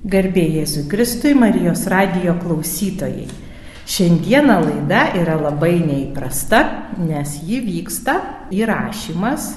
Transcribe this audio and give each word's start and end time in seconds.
Garbė 0.00 0.46
Jėzui 0.48 0.86
Kristui, 0.88 1.34
Marijos 1.36 1.82
radijo 1.92 2.32
klausytojai. 2.40 3.26
Šiandieną 3.84 4.54
laida 4.64 5.02
yra 5.20 5.34
labai 5.36 5.74
neįprasta, 5.82 6.60
nes 7.04 7.34
ji 7.44 7.58
vyksta 7.66 8.14
įrašymas 8.48 9.50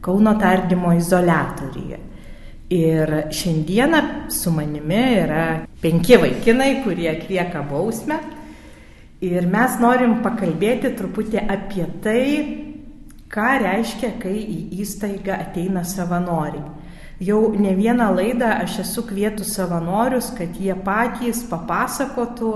Kauno 0.00 0.32
tardymo 0.40 0.94
izolatoriuje. 0.96 1.98
Ir 2.72 3.12
šiandieną 3.34 4.00
su 4.32 4.54
manimi 4.54 5.02
yra 5.18 5.44
penki 5.82 6.16
vaikinai, 6.16 6.70
kurie 6.86 7.10
atlieka 7.12 7.60
bausmę. 7.68 8.22
Ir 9.20 9.50
mes 9.52 9.76
norim 9.82 10.22
pakalbėti 10.24 10.94
truputį 10.96 11.44
apie 11.44 11.84
tai, 12.00 12.24
ką 13.28 13.54
reiškia, 13.66 14.14
kai 14.22 14.36
į 14.38 14.60
įstaigą 14.80 15.42
ateina 15.42 15.84
savanoriai. 15.84 16.77
Jau 17.18 17.50
ne 17.58 17.72
vieną 17.74 18.12
laidą 18.14 18.46
aš 18.62 18.76
esu 18.84 19.02
kvietus 19.02 19.50
savanorius, 19.56 20.30
kad 20.38 20.54
jie 20.54 20.76
patys 20.86 21.40
papasakotų 21.50 22.52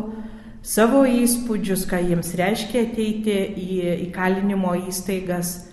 savo 0.62 1.00
įspūdžius, 1.02 1.82
ką 1.90 1.98
jiems 2.06 2.30
reiškia 2.38 2.84
ateiti 2.86 3.34
į 3.58 3.78
įkalinimo 4.06 4.76
įstaigas, 4.86 5.64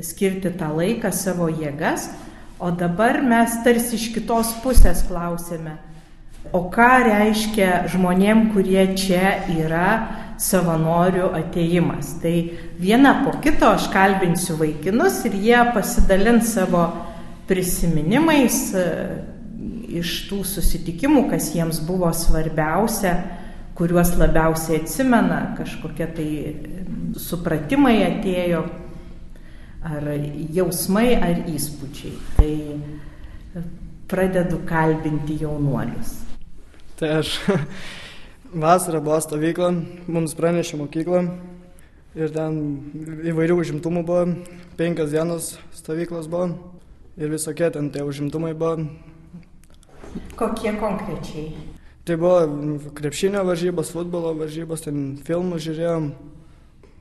skirti 0.00 0.54
tą 0.56 0.70
laiką, 0.78 1.12
savo 1.12 1.50
jėgas. 1.52 2.08
O 2.56 2.70
dabar 2.72 3.20
mes 3.20 3.58
tarsi 3.66 3.98
iš 3.98 4.08
kitos 4.14 4.54
pusės 4.64 5.04
klausėme, 5.04 5.76
o 6.56 6.64
ką 6.72 6.90
reiškia 7.04 7.82
žmonėm, 7.92 8.46
kurie 8.54 8.86
čia 8.96 9.42
yra 9.52 9.86
savanorių 10.40 11.34
ateimas. 11.36 12.16
Tai 12.22 12.36
vieną 12.80 13.18
po 13.26 13.36
kito 13.44 13.68
aš 13.76 13.92
kalbinsiu 13.92 14.56
vaikinus 14.56 15.20
ir 15.28 15.36
jie 15.36 15.64
pasidalins 15.74 16.54
savo 16.56 16.88
prisiminimais 17.52 18.58
e, 18.72 18.88
iš 20.00 20.22
tų 20.30 20.40
susitikimų, 20.48 21.26
kas 21.32 21.50
jiems 21.52 21.82
buvo 21.84 22.08
svarbiausia, 22.16 23.12
kuriuos 23.76 24.14
labiausiai 24.16 24.80
atsimena, 24.80 25.42
kažkokie 25.58 26.08
tai 26.16 26.28
supratimai 27.20 27.98
atėjo, 28.06 28.64
ar 29.82 30.08
jausmai, 30.54 31.10
ar 31.18 31.44
įspūdžiai. 31.52 32.16
Tai 32.38 32.50
e, 33.60 33.64
pradedu 34.08 34.62
kalbinti 34.68 35.42
jaunuolius. 35.42 36.16
Tai 37.00 37.18
aš 37.20 37.36
vasarą 38.64 39.02
buvo 39.04 39.20
stovykla, 39.24 39.72
mums 40.08 40.36
pranešė 40.38 40.80
mokykla 40.80 41.24
ir 42.16 42.32
ten 42.32 42.60
įvairių 43.32 43.60
užimtumų 43.60 44.04
buvo, 44.08 44.26
penkias 44.80 45.12
dienos 45.12 45.56
stovyklos 45.76 46.28
buvo 46.32 46.52
ir 47.16 47.32
visokie 47.32 47.70
ten 47.70 47.90
tie 47.90 48.04
užimtumai 48.04 48.54
buvo. 48.54 48.86
Kokie 50.36 50.72
konkrečiai? 50.76 51.52
Tai 52.04 52.16
buvo 52.18 52.38
krepšinio 52.98 53.44
varžybos, 53.46 53.92
futbolo 53.94 54.34
varžybos, 54.34 54.82
ten 54.82 55.18
filmų 55.22 55.60
žiūrėjom, 55.62 56.08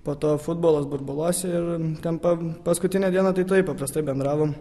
po 0.05 0.13
to 0.13 0.35
futbolas 0.41 0.85
burbuluose 0.85 1.49
ir 1.49 1.71
ten 2.03 2.19
pa, 2.21 2.35
paskutinę 2.65 3.09
dieną 3.11 3.33
tai 3.33 3.45
taip 3.49 3.71
paprastai 3.71 4.05
bendravom. 4.05 4.53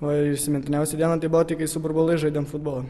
O 0.00 0.14
įsimintiniausia 0.14 0.96
diena 0.96 1.18
tai 1.18 1.28
buvo 1.28 1.44
tik, 1.44 1.58
kai 1.60 1.68
su 1.68 1.82
burbulai 1.82 2.16
žaidėm 2.22 2.46
futbolą. 2.48 2.86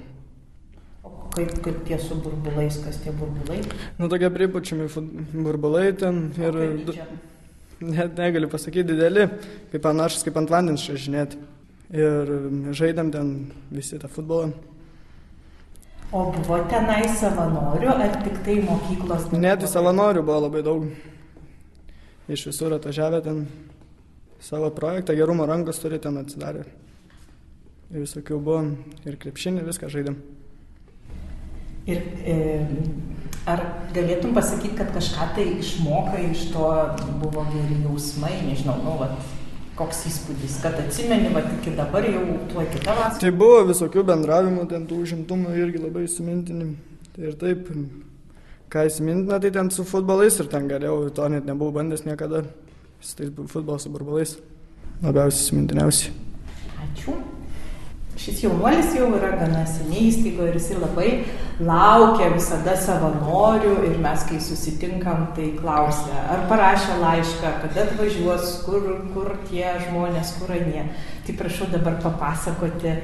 Kaip, 1.35 1.53
kaip 1.65 1.79
tie 1.89 1.99
su 2.03 2.19
burbulais, 2.21 2.79
kas 2.85 2.99
tie 3.03 3.13
burbulai? 3.17 3.63
Nu, 3.99 4.09
tokie 4.13 4.31
pripučiami 4.31 4.89
burbulai 5.33 5.93
ten 5.97 6.29
ir... 6.37 6.59
O, 6.59 7.07
net 7.81 8.19
negaliu 8.19 8.49
pasakyti, 8.51 8.93
dideli, 8.93 9.29
kaip 9.73 9.85
panašus, 9.85 10.25
kaip 10.27 10.39
ant 10.41 10.51
vandens 10.51 10.85
šažinėti. 10.87 11.39
Ir 11.95 12.33
žaidėm 12.77 13.13
ten 13.15 13.31
visi 13.73 13.97
tą 14.01 14.11
futbolą. 14.13 14.51
O 16.13 16.25
buvo 16.33 16.59
tenai 16.69 17.03
savanorių 17.21 17.89
ar 17.93 18.19
tik 18.25 18.39
tai 18.45 18.59
mokyklos? 18.65 19.29
Net 19.37 19.65
savanorių 19.69 20.23
buvo 20.25 20.43
labai 20.47 20.63
daug. 20.65 20.87
Iš 22.29 22.47
visur 22.51 22.75
atvažiavę 22.77 23.21
ten 23.25 23.43
savo 24.41 24.71
projektą, 24.73 25.17
gerumo 25.17 25.47
rankos 25.49 25.81
turi 25.81 26.01
ten 26.01 26.17
atsidarę. 26.21 26.65
Ir 27.89 28.05
visokių 28.05 28.41
buvo, 28.41 28.63
ir 29.09 29.17
krepšinį, 29.21 29.65
viską 29.69 29.89
žaidėm. 29.93 30.19
Ir 31.89 32.03
e, 32.29 32.37
Ar 33.49 33.63
galėtum 33.95 34.35
pasakyti, 34.37 34.75
kad 34.77 34.91
kažką 34.93 35.31
tai 35.37 35.45
išmokai 35.57 36.27
iš 36.31 36.49
to, 36.53 36.69
buvo 37.23 37.47
geri 37.49 37.79
jausmai, 37.87 38.35
nežinau, 38.45 38.75
nu, 38.85 38.97
vat, 39.01 39.15
koks 39.79 40.03
įspūdis, 40.11 40.59
kad 40.65 40.77
atsimeni, 40.83 41.31
va 41.33 41.45
iki 41.47 41.73
dabar 41.79 42.05
jau 42.05 42.25
tuo 42.51 42.67
kitą 42.69 42.97
vasarą. 42.99 43.23
Tai 43.23 43.33
buvo 43.41 43.63
visokių 43.71 44.05
bendravimų, 44.11 44.67
ten 44.73 44.85
tų 44.91 45.01
užimtumų 45.07 45.55
irgi 45.63 45.83
labai 45.85 46.05
įsimintini. 46.09 46.69
Tai 47.15 47.25
ir 47.31 47.39
taip, 47.41 47.71
ką 48.75 48.85
įsimintina, 48.91 49.41
tai 49.41 49.53
ten 49.55 49.73
su 49.75 49.87
futbolais 49.89 50.37
ir 50.43 50.51
ten 50.53 50.69
galėjau, 50.71 51.09
to 51.17 51.33
net 51.33 51.49
nebuvau 51.49 51.79
bandęs 51.79 52.05
niekada. 52.09 52.45
Tai 52.99 53.31
futbolas 53.47 53.87
su 53.87 53.95
burbulais 53.95 54.35
labiausiai 55.05 55.45
įsimintiniausi. 55.45 56.15
Ačiū. 56.85 57.15
Šis 58.19 58.41
jaunuolis 58.43 58.97
jau 58.97 59.13
yra 59.15 59.31
gana 59.39 59.61
seniai 59.69 60.09
įstaigoje 60.09 60.51
ir 60.51 60.57
jis 60.59 60.73
labai 60.83 61.11
laukia 61.63 62.33
visada 62.33 62.75
savanorių 62.79 63.77
ir 63.87 63.95
mes, 64.03 64.25
kai 64.27 64.41
susitinkam, 64.43 65.29
tai 65.37 65.53
klausia, 65.61 66.25
ar 66.35 66.43
parašė 66.51 66.97
laišką, 66.99 67.53
kada 67.63 67.85
atvažiuos, 67.87 68.57
kur, 68.65 68.89
kur 69.15 69.31
tie 69.47 69.71
žmonės, 69.85 70.35
kur 70.41 70.51
anie. 70.57 70.89
Tai 71.27 71.37
prašau 71.39 71.71
dabar 71.71 72.01
papasakoti 72.03 72.97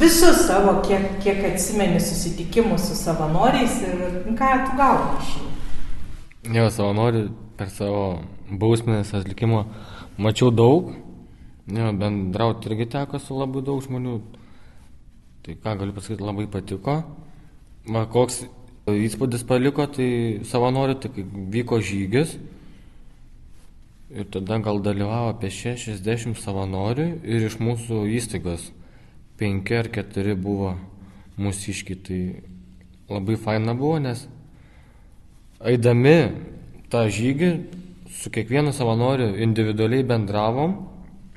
visus 0.00 0.46
savo, 0.46 0.78
kiek, 0.86 1.18
kiek 1.20 1.44
atsimeni 1.52 2.00
susitikimus 2.00 2.88
su 2.88 2.96
savanoriais 2.96 3.82
ir 3.84 4.22
ką 4.38 4.52
tu 4.64 4.80
gauni 4.80 5.20
iš 5.20 5.36
jų. 5.36 5.48
Jo, 6.56 6.70
savanorių 6.72 7.26
per 7.60 7.68
savo 7.70 8.06
bausmės 8.48 9.12
atlikimą 9.14 9.66
mačiau 10.16 10.48
daug, 10.50 10.94
Jo, 11.70 11.92
bendrauti 11.94 12.66
irgi 12.70 12.88
teko 12.90 13.20
su 13.22 13.36
labai 13.38 13.62
daug 13.62 13.78
žmonių. 13.84 14.16
Tai 15.46 15.54
ką 15.62 15.76
galiu 15.78 15.94
pasakyti, 15.94 16.24
labai 16.26 16.48
patiko. 16.50 16.96
Va, 17.86 18.02
koks 18.10 18.40
įspūdis 18.90 19.44
paliko, 19.46 19.86
tai 19.86 20.42
savanorių, 20.46 20.96
kai 21.14 21.24
vyko 21.54 21.78
žygis. 21.78 22.34
Ir 24.12 24.26
tada 24.34 24.58
gal 24.58 24.82
dalyvavo 24.82 25.30
apie 25.30 25.52
60 25.54 26.34
savanorių 26.42 27.06
ir 27.22 27.46
iš 27.46 27.60
mūsų 27.62 28.02
įstaigos 28.18 28.68
5 29.38 29.74
ar 29.78 29.88
4 29.94 30.34
buvo 30.34 30.74
mūsiški. 31.38 31.98
Tai 32.02 32.20
labai 33.08 33.38
faina 33.38 33.78
buvo, 33.78 34.00
nes 34.02 34.26
eidami 35.62 36.18
tą 36.90 37.06
žygį 37.06 37.52
su 38.18 38.34
kiekvienu 38.34 38.74
savanoriu 38.74 39.36
individualiai 39.46 40.04
bendravom 40.04 40.91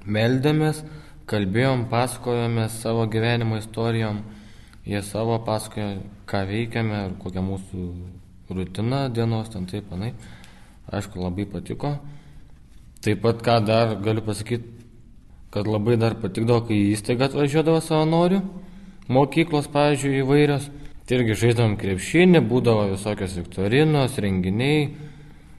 meldėmės, 0.05 0.83
kalbėjom, 1.29 1.87
pasakojome 1.89 2.67
savo 2.69 3.05
gyvenimo 3.09 3.57
istorijom, 3.61 4.21
jie 4.85 5.01
savo 5.05 5.39
pasakojo, 5.45 6.03
ką 6.29 6.43
veikiame 6.49 7.01
ir 7.07 7.17
kokia 7.21 7.43
mūsų 7.45 7.85
rutina 8.53 9.07
dienos, 9.09 9.49
ten 9.53 9.65
taip, 9.69 9.89
panai. 9.89 10.13
Aišku, 10.93 11.17
labai 11.21 11.47
patiko. 11.49 11.95
Taip 13.01 13.21
pat, 13.23 13.41
ką 13.45 13.57
dar 13.65 13.95
galiu 14.05 14.21
pasakyti, 14.25 14.69
kad 15.53 15.67
labai 15.69 15.97
dar 15.97 16.17
patikdavo, 16.21 16.67
kai 16.67 16.77
į 16.77 16.93
įstaigą 16.93 17.29
atvažiuodavo 17.29 17.81
savanorių, 17.81 18.41
mokyklos, 19.09 19.69
pavyzdžiui, 19.73 20.21
įvairios. 20.21 20.69
Tai 21.05 21.19
irgi 21.19 21.35
žaidėm 21.37 21.75
krepšinį, 21.77 22.41
būdavo 22.49 22.87
visokios 22.91 23.35
viktorinos, 23.37 24.17
renginiai, 24.21 24.87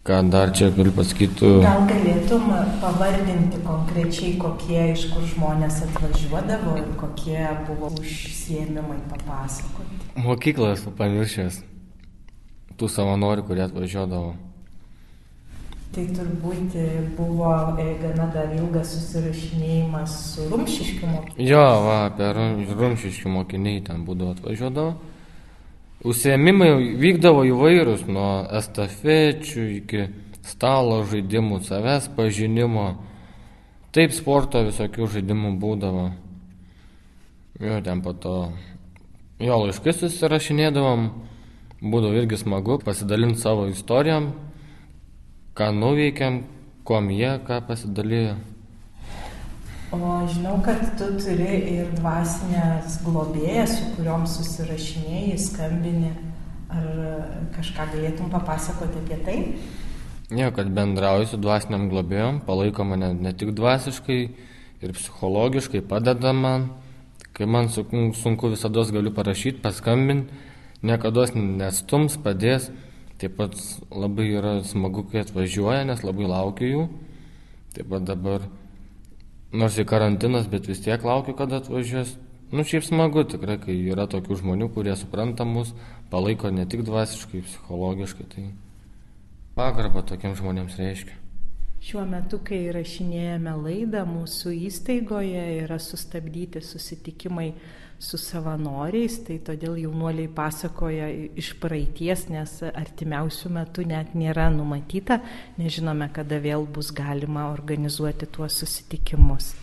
Ką 0.07 0.31
dar 0.31 0.53
čia 0.55 0.69
galiu 0.71 0.93
pasakyti? 0.95 1.49
Gal 1.65 1.81
galėtum 1.91 2.45
pavardinti 2.79 3.59
konkrečiai, 3.67 4.37
kokie 4.39 4.93
iš 4.93 5.09
kur 5.11 5.25
žmonės 5.27 5.81
atvažiuodavo 5.83 6.77
ir 6.79 6.93
kokie 7.01 7.41
buvo 7.67 7.91
užsiemimai 7.99 9.01
papasakoti? 9.11 9.99
Mokyklas 10.23 10.85
pamiršęs 11.01 11.59
tų 12.79 12.91
savanorių, 12.93 13.49
kurie 13.49 13.65
atvažiuodavo. 13.67 14.37
Tai 15.97 16.07
turbūt 16.15 16.79
buvo 17.19 17.51
e, 17.75 17.89
gana 17.99 18.29
dar 18.31 18.55
ilgas 18.55 18.95
susirašinėjimas 18.95 20.17
su 20.29 20.47
rumšiškiu 20.53 21.11
mokiniu. 21.11 21.51
Jo, 21.51 21.67
va, 21.83 21.99
apie 22.13 22.31
rumšiškių 22.79 23.35
mokiniai 23.41 23.83
ten 23.91 24.07
būdavo 24.07 24.39
atvažiuodavo. 24.39 25.16
Užsiemimai 26.05 26.97
vykdavo 27.01 27.47
įvairūs, 27.49 28.03
nuo 28.13 28.45
estafečių 28.59 29.63
iki 29.79 30.03
stalo 30.45 31.01
žaidimų, 31.09 31.63
savęs 31.65 32.11
pažinimo. 32.17 32.89
Taip 33.97 34.13
sporto 34.13 34.61
visokių 34.67 35.09
žaidimų 35.15 35.55
būdavo. 35.63 36.11
Ir 37.65 37.81
ten 37.87 38.03
po 38.05 38.13
to 38.13 38.35
jo 39.41 39.57
laiškai 39.63 39.95
susirašinėdavom, 39.97 41.07
būdavo 41.81 42.21
irgi 42.21 42.43
smagu 42.43 42.77
pasidalinti 42.85 43.41
savo 43.41 43.65
istorijom, 43.73 44.35
ką 45.57 45.71
nuveikėm, 45.73 46.43
kuom 46.85 47.09
jie 47.17 47.39
ką 47.49 47.63
pasidalijo. 47.65 48.37
O 49.95 49.99
žinau, 50.27 50.57
kad 50.67 50.81
tu 50.99 51.13
turi 51.15 51.61
ir 51.77 51.93
dvasinės 51.95 52.99
globėjas, 53.07 53.77
su 53.79 53.91
kuriuom 53.95 54.25
susirašinėjai, 54.27 55.37
skambini. 55.39 56.11
Ar 56.67 56.87
kažką 57.55 57.85
galėtum 57.93 58.33
papasakoti 58.33 58.99
apie 59.05 59.19
tai? 59.23 59.37
Ne, 60.35 60.49
kad 60.51 60.73
bendrauju 60.75 61.29
su 61.31 61.39
dvasiniam 61.39 61.87
globėjom, 61.93 62.41
palaiko 62.49 62.83
mane 62.83 63.13
ne 63.15 63.31
tik 63.39 63.53
dvasiškai 63.55 64.19
ir 64.83 64.97
psichologiškai, 64.97 65.85
padeda 65.87 66.35
man. 66.35 66.73
Kai 67.37 67.47
man 67.47 67.71
sunku 67.71 68.51
visada 68.51 68.83
galiu 68.91 69.13
parašyti, 69.15 69.63
paskambinti, 69.63 70.35
niekada 70.83 71.29
nestums, 71.37 72.19
padės. 72.19 72.73
Taip 73.21 73.39
pat 73.39 73.55
labai 73.95 74.27
yra 74.35 74.59
smagu, 74.67 75.07
kai 75.09 75.23
atvažiuoja, 75.23 75.87
nes 75.89 76.03
labai 76.05 76.27
laukiu 76.29 76.73
jų. 76.73 76.87
Taip 77.77 77.93
pat 77.93 78.05
dabar, 78.09 78.51
nors 79.53 79.79
į 79.79 79.87
karantinas, 79.89 80.49
bet 80.51 80.69
vis 80.71 80.83
tiek 80.85 81.03
laukiu, 81.07 81.37
kada 81.39 81.61
atvažiuos. 81.63 82.17
Nu, 82.55 82.63
šiaip 82.63 82.85
smagu 82.87 83.25
tikrai, 83.27 83.59
kai 83.59 83.75
yra 83.91 84.07
tokių 84.11 84.39
žmonių, 84.39 84.71
kurie 84.75 84.95
supranta 84.99 85.45
mus, 85.45 85.73
palaiko 86.13 86.53
ne 86.55 86.67
tik 86.71 86.85
dvasiškai, 86.87 87.43
psichologiškai. 87.43 88.27
Tai 88.35 88.45
pagarbą 89.59 90.05
tokiems 90.07 90.39
žmonėms 90.39 90.79
reiškia. 90.79 91.17
Šiuo 91.87 92.05
metu, 92.09 92.39
kai 92.43 92.65
įrašinėjame 92.69 93.53
laidą, 93.63 94.05
mūsų 94.09 94.55
įstaigoje 94.69 95.43
yra 95.65 95.77
sustabdyti 95.83 96.63
susitikimai 96.65 97.51
su 97.99 98.19
savanoriais, 98.21 99.19
tai 99.25 99.39
todėl 99.45 99.79
jaunuoliai 99.81 100.29
pasakoja 100.33 101.09
iš 101.39 101.55
praeities, 101.61 102.27
nes 102.29 102.59
artimiausių 102.69 103.53
metų 103.57 103.87
net 103.89 104.13
nėra 104.19 104.51
numatyta, 104.53 105.21
nežinome, 105.57 106.11
kada 106.13 106.39
vėl 106.43 106.67
bus 106.69 106.93
galima 106.95 107.49
organizuoti 107.55 108.29
tuos 108.29 108.61
susitikimus. 108.61 109.55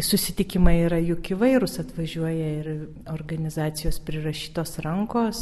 Susitikimai 0.00 0.76
yra 0.86 1.00
juk 1.02 1.32
įvairūs, 1.34 1.80
atvažiuoja 1.82 2.50
ir 2.60 2.68
organizacijos 3.10 3.98
prirašytos 4.06 4.78
rankos, 4.86 5.40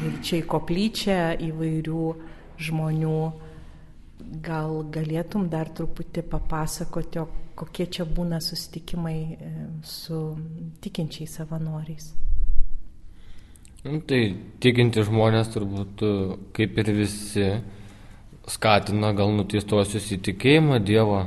ir 0.00 0.18
čia 0.24 0.38
į 0.40 0.46
koplyčią 0.50 1.18
įvairių 1.50 2.04
žmonių. 2.62 3.16
Gal 4.42 4.76
galėtum 4.94 5.48
dar 5.50 5.68
truputį 5.74 6.22
papasakoti, 6.30 7.18
o 7.18 7.41
kokie 7.58 7.86
čia 7.86 8.06
būna 8.08 8.40
susitikimai 8.42 9.16
e, 9.16 9.52
su 9.86 10.18
tikinčiais 10.84 11.38
savanoriais? 11.38 12.12
Nu, 13.82 13.98
tai 14.06 14.20
tikinti 14.62 15.04
žmonės 15.06 15.52
turbūt, 15.54 16.04
e, 16.06 16.40
kaip 16.56 16.78
ir 16.82 16.92
visi, 16.96 17.48
skatina 18.50 19.12
gal 19.18 19.34
nuteistuosius 19.36 20.10
įtikėjimą 20.18 20.82
Dievo, 20.86 21.24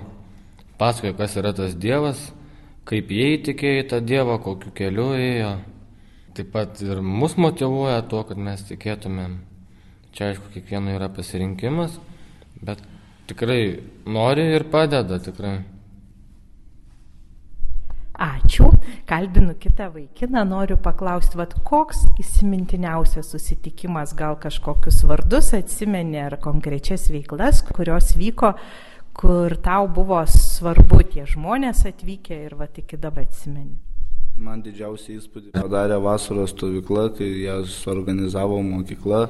pasakoja, 0.80 1.16
kas 1.19 1.39
yra 1.42 1.56
tas 1.56 1.75
Dievas, 1.75 2.30
kaip 2.88 3.12
jie 3.12 3.33
įtikėjo 3.39 3.81
į 3.83 3.89
tą 3.92 4.04
Dievą, 4.04 4.39
kokiu 4.44 4.71
keliu 4.75 5.12
ėjo. 5.18 5.57
Taip 6.36 6.50
pat 6.51 6.80
ir 6.83 7.00
mus 7.00 7.38
motivuoja 7.39 8.01
tuo, 8.12 8.25
kad 8.28 8.39
mes 8.39 8.63
tikėtumėm 8.68 9.38
Čia 10.16 10.30
aišku, 10.31 10.48
kiekvieno 10.54 10.94
yra 10.95 11.10
pasirinkimas, 11.12 11.98
bet 12.63 12.80
tikrai 13.28 13.81
nori 14.07 14.45
ir 14.56 14.63
padeda 14.71 15.18
tikrai. 15.19 15.57
Ačiū. 18.16 18.70
Kalbinu 19.06 19.56
kitą 19.60 19.90
vaikiną, 19.92 20.46
noriu 20.48 20.78
paklausti, 20.80 21.36
vad 21.36 21.52
koks 21.68 22.06
įsimintiniausias 22.22 23.28
susitikimas, 23.34 24.14
gal 24.16 24.38
kažkokius 24.40 25.02
vardus 25.10 25.52
atsimeni 25.58 26.22
ar 26.24 26.38
konkrečias 26.40 27.10
veiklas, 27.12 27.60
kurios 27.76 28.14
vyko, 28.16 28.54
kur 29.16 29.58
tau 29.64 29.90
buvo 29.92 30.22
svarbu 30.32 31.02
tie 31.12 31.26
žmonės 31.28 31.84
atvykę 31.92 32.40
ir 32.46 32.56
vad 32.56 32.80
iki 32.80 32.96
dabar 32.96 33.28
atsimeni. 33.28 33.76
Man 34.36 34.64
didžiausią 34.64 35.14
įspūdį 35.20 35.52
padarė 35.56 36.00
vasaros 36.04 36.52
stovykla, 36.52 37.10
kai 37.16 37.28
ją 37.46 37.62
suorganizavo 37.72 38.62
mokykla. 38.64 39.22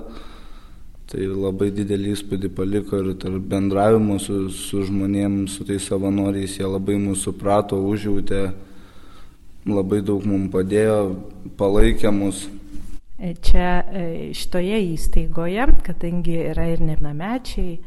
Tai 1.05 1.25
labai 1.29 1.67
didelį 1.69 2.15
įspūdį 2.15 2.49
paliko 2.57 2.97
ir 3.01 3.11
tarp 3.21 3.43
bendravimo 3.49 4.17
su, 4.17 4.47
su 4.49 4.81
žmonėmis, 4.87 5.57
su 5.57 5.65
tais 5.65 5.85
savanoriais, 5.85 6.57
jie 6.57 6.65
labai 6.65 6.97
mūsų 6.97 7.29
suprato, 7.29 7.77
užjautė, 7.77 8.47
labai 9.65 10.01
daug 10.05 10.25
mums 10.27 10.51
padėjo, 10.53 10.99
palaikė 11.57 12.11
mus. 12.13 12.45
Čia 13.15 13.69
e, 13.81 14.05
šitoje 14.35 14.79
įstaigoje, 14.91 15.65
kadangi 15.85 16.35
yra 16.51 16.67
ir 16.73 16.83
nenamečiai, 16.83 17.79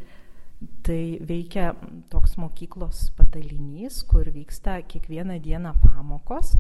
tai 0.83 1.03
veikia 1.23 1.75
toks 2.11 2.39
mokyklos 2.41 3.11
padalinys, 3.19 4.01
kur 4.09 4.27
vyksta 4.35 4.81
kiekvieną 4.89 5.39
dieną 5.45 5.77
pamokos 5.85 6.57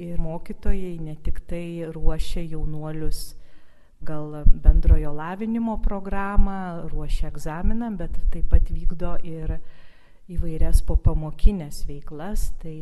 ir 0.00 0.16
mokytojai 0.22 0.96
ne 1.02 1.16
tik 1.20 1.42
tai 1.50 1.84
ruošia 1.92 2.46
jaunuolius 2.46 3.34
gal 4.02 4.44
bendrojo 4.46 5.12
lavinimo 5.14 5.76
programą, 5.82 6.88
ruošia 6.90 7.28
egzaminam, 7.30 7.96
bet 7.96 8.16
taip 8.32 8.48
pat 8.50 8.70
vykdo 8.72 9.14
ir 9.22 9.58
įvairias 10.30 10.82
popamokinės 10.86 11.82
veiklas. 11.88 12.50
Tai 12.62 12.74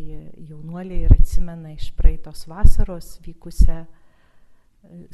jaunuoliai 0.50 1.06
ir 1.06 1.14
atsimena 1.16 1.72
iš 1.76 1.90
praeitos 1.96 2.46
vasaros 2.50 3.16
vykusią 3.24 3.80
e, 3.84 3.88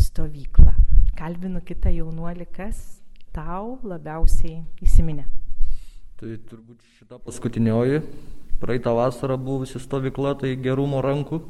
stovyklą. 0.01 0.75
Kalbinu 1.17 1.63
kitą 1.65 1.93
jaunuolį, 1.95 2.49
kas 2.57 3.01
tau 3.37 3.79
labiausiai 3.85 4.63
įsiminė. 4.85 5.27
Tai 6.17 6.33
turbūt 6.49 6.83
šita 6.97 7.21
paskutinioji 7.21 8.01
praeitą 8.61 8.95
vasarą 8.97 9.37
buvusi 9.37 9.81
stovykla, 9.81 10.35
tai 10.41 10.55
gerumo 10.57 11.03
rankų, 11.05 11.41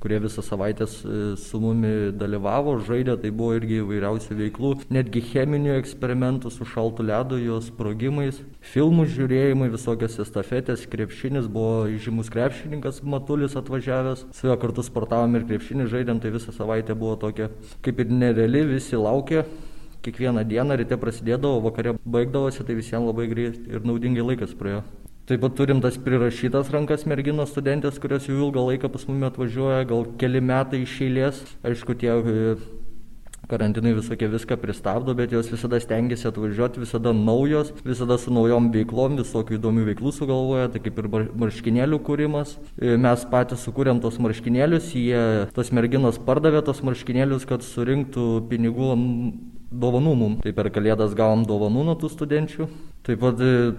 kurie 0.00 0.20
visą 0.20 0.42
savaitę 0.42 0.86
su 0.88 1.60
mumi 1.60 2.12
dalyvavo, 2.16 2.76
žaidė, 2.86 3.16
tai 3.20 3.30
buvo 3.34 3.56
irgi 3.58 3.80
įvairiausių 3.82 4.36
veiklų, 4.38 4.72
netgi 4.92 5.22
cheminių 5.30 5.74
eksperimentų 5.78 6.52
su 6.54 6.66
šaltu 6.68 7.04
ledu, 7.06 7.38
jos 7.40 7.68
sprogimais, 7.68 8.40
filmų 8.72 9.06
žiūrėjimai, 9.14 9.70
visokios 9.74 10.18
estafetės, 10.24 10.86
krepšinis, 10.90 11.50
buvo 11.52 11.88
žymus 12.00 12.32
krepšininkas 12.32 13.02
Matulis 13.04 13.56
atvažiavęs, 13.60 14.26
su 14.36 14.48
juo 14.48 14.56
kartu 14.60 14.84
sportavom 14.86 15.36
ir 15.36 15.48
krepšinį 15.48 15.90
žaidėm, 15.92 16.22
tai 16.22 16.32
visą 16.34 16.54
savaitę 16.56 16.96
buvo 16.96 17.18
tokia 17.20 17.50
kaip 17.84 18.00
ir 18.00 18.14
nereali, 18.14 18.64
visi 18.76 18.98
laukė. 18.98 19.44
Kiekvieną 20.00 20.46
dieną 20.48 20.78
ryte 20.80 20.96
prasidėdavo, 20.96 21.60
vakare 21.66 21.92
baigdavosi, 22.08 22.64
tai 22.64 22.78
visiems 22.78 23.10
labai 23.10 23.28
greit 23.28 23.60
ir 23.68 23.84
naudingai 23.84 24.24
laikas 24.30 24.56
praėjo. 24.56 24.80
Taip 25.30 25.44
pat 25.44 25.52
turim 25.54 25.78
tas 25.78 25.94
prirašytas 25.94 26.72
rankas 26.74 27.04
merginos 27.06 27.52
studentės, 27.52 28.00
kurios 28.02 28.24
jau 28.26 28.34
ilgą 28.34 28.64
laiką 28.66 28.88
pas 28.90 29.04
mumi 29.06 29.28
atvažiuoja, 29.28 29.84
gal 29.86 30.08
keli 30.18 30.40
metai 30.42 30.80
iš 30.82 30.96
eilės. 31.06 31.38
Aišku, 31.70 31.94
tie 32.00 32.10
e, 32.10 32.56
karantinai 33.52 33.92
visokie 33.94 34.26
viską 34.32 34.58
pristabdo, 34.58 35.14
bet 35.14 35.30
jos 35.30 35.52
visada 35.52 35.78
stengiasi 35.78 36.26
atvažiuoti, 36.32 36.82
visada 36.82 37.12
naujos, 37.14 37.70
visada 37.86 38.18
su 38.18 38.34
naujom 38.34 38.72
veiklom, 38.74 39.20
visokių 39.22 39.60
įdomių 39.60 39.86
veiklų 39.92 40.14
sugalvoja, 40.18 40.66
tai 40.74 40.82
kaip 40.82 40.98
ir 40.98 41.10
marškinėlių 41.44 42.02
kūrimas. 42.10 42.58
E, 42.74 42.98
mes 42.98 43.24
patys 43.30 43.62
sukūrėm 43.70 44.02
tos 44.02 44.18
marškinėlius, 44.26 44.90
jie, 44.98 45.24
tos 45.54 45.70
merginos 45.70 46.18
pardavė 46.26 46.66
tos 46.66 46.82
marškinėlius, 46.90 47.46
kad 47.46 47.62
surinktų 47.70 48.28
pinigų 48.50 48.92
dovanų 49.70 50.18
mum. 50.26 50.38
Tai 50.42 50.58
per 50.58 50.74
kalėdas 50.74 51.14
gavom 51.14 51.46
dovanų 51.46 51.86
nuo 51.86 51.98
tų 52.02 52.16
studenčių. 52.18 52.72
Taip 53.06 53.22
pat 53.22 53.46
e, 53.46 53.74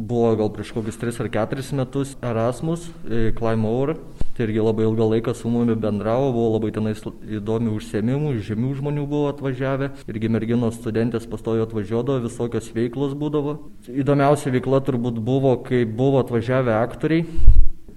buvo 0.00 0.32
gal 0.40 0.48
prieš 0.54 0.72
kokius 0.72 0.96
3 1.00 1.20
ar 1.20 1.28
4 1.28 1.76
metus 1.76 2.16
Erasmus, 2.24 2.88
Climaur. 3.36 3.98
Tai 4.36 4.46
irgi 4.46 4.62
labai 4.64 4.86
ilgą 4.86 5.08
laiką 5.10 5.34
su 5.36 5.50
mumi 5.52 5.74
bendravo, 5.76 6.30
buvo 6.32 6.54
labai 6.54 6.70
tenais 6.72 7.02
įdomių 7.04 7.74
užsiemimų, 7.76 8.32
žemių 8.46 8.70
žmonių 8.78 9.04
buvo 9.10 9.28
atvažiavę. 9.34 9.90
Irgi 10.08 10.30
merginos 10.32 10.78
studentės 10.80 11.28
pastojo 11.28 11.66
atvažiuodavo, 11.68 12.24
visokios 12.24 12.70
veiklos 12.72 13.12
būdavo. 13.20 13.58
Įdomiausia 13.90 14.54
veikla 14.54 14.80
turbūt 14.86 15.20
buvo, 15.20 15.58
kai 15.66 15.84
buvo 15.84 16.22
atvažiavę 16.24 16.72
aktoriai. 16.78 17.26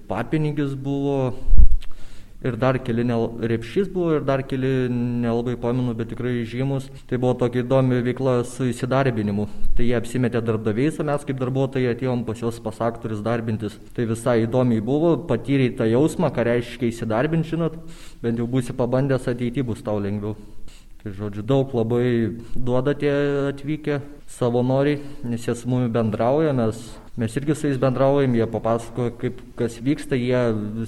Papinigis 0.10 0.76
buvo, 0.76 1.32
ir 2.44 2.58
dar 2.60 2.78
keli 2.84 3.06
ne, 3.08 3.18
repšys 3.52 3.90
buvo 3.94 4.18
ir 4.18 4.26
dar 4.28 4.44
keli 4.48 4.90
nelabai 4.90 5.56
pamenu, 5.60 5.96
bet 5.98 6.12
tikrai 6.12 6.44
žymus. 6.50 6.90
Tai 7.10 7.20
buvo 7.22 7.34
tokia 7.40 7.64
įdomi 7.64 8.02
veikla 8.06 8.36
su 8.48 8.68
įsidarbinimu. 8.72 9.48
Tai 9.78 9.88
jie 9.88 9.96
apsimetė 9.98 10.44
darbdaviais, 10.46 11.00
o 11.00 11.08
mes 11.08 11.28
kaip 11.28 11.40
darbuotojai 11.42 11.94
atėjom 11.96 12.26
pas 12.28 12.44
juos 12.44 12.60
pas 12.64 12.82
aktorius 12.90 13.24
darbintis. 13.26 13.78
Tai 13.96 14.08
visai 14.12 14.44
įdomiai 14.48 14.84
buvo, 14.84 15.16
patyrė 15.30 15.72
tą 15.80 15.88
jausmą, 15.90 16.34
ką 16.36 16.48
reiškia 16.50 16.90
įsidarbinti, 16.92 17.56
žinot, 17.56 17.80
bent 18.24 18.42
jau 18.42 18.50
būsi 18.50 18.76
pabandęs 18.78 19.30
ateity 19.32 19.64
bus 19.66 19.84
tau 19.86 20.00
lengviau. 20.04 20.36
Tai 21.04 21.12
žodžiu, 21.12 21.44
daug 21.44 21.74
labai 21.76 22.40
duoda 22.56 22.94
tie 22.96 23.12
atvykę 23.50 24.00
savanoriai, 24.32 25.02
nes 25.28 25.48
jie 25.48 25.56
su 25.56 25.68
mumis 25.68 25.92
bendrauja, 25.92 26.54
mes 26.56 26.80
Mes 27.14 27.36
irgi 27.38 27.54
su 27.54 27.68
jais 27.68 27.78
bendraujam, 27.78 28.34
jie 28.34 28.46
papasakoja, 28.50 29.12
kaip 29.22 29.42
kas 29.54 29.76
vyksta, 29.86 30.18
jie 30.18 30.40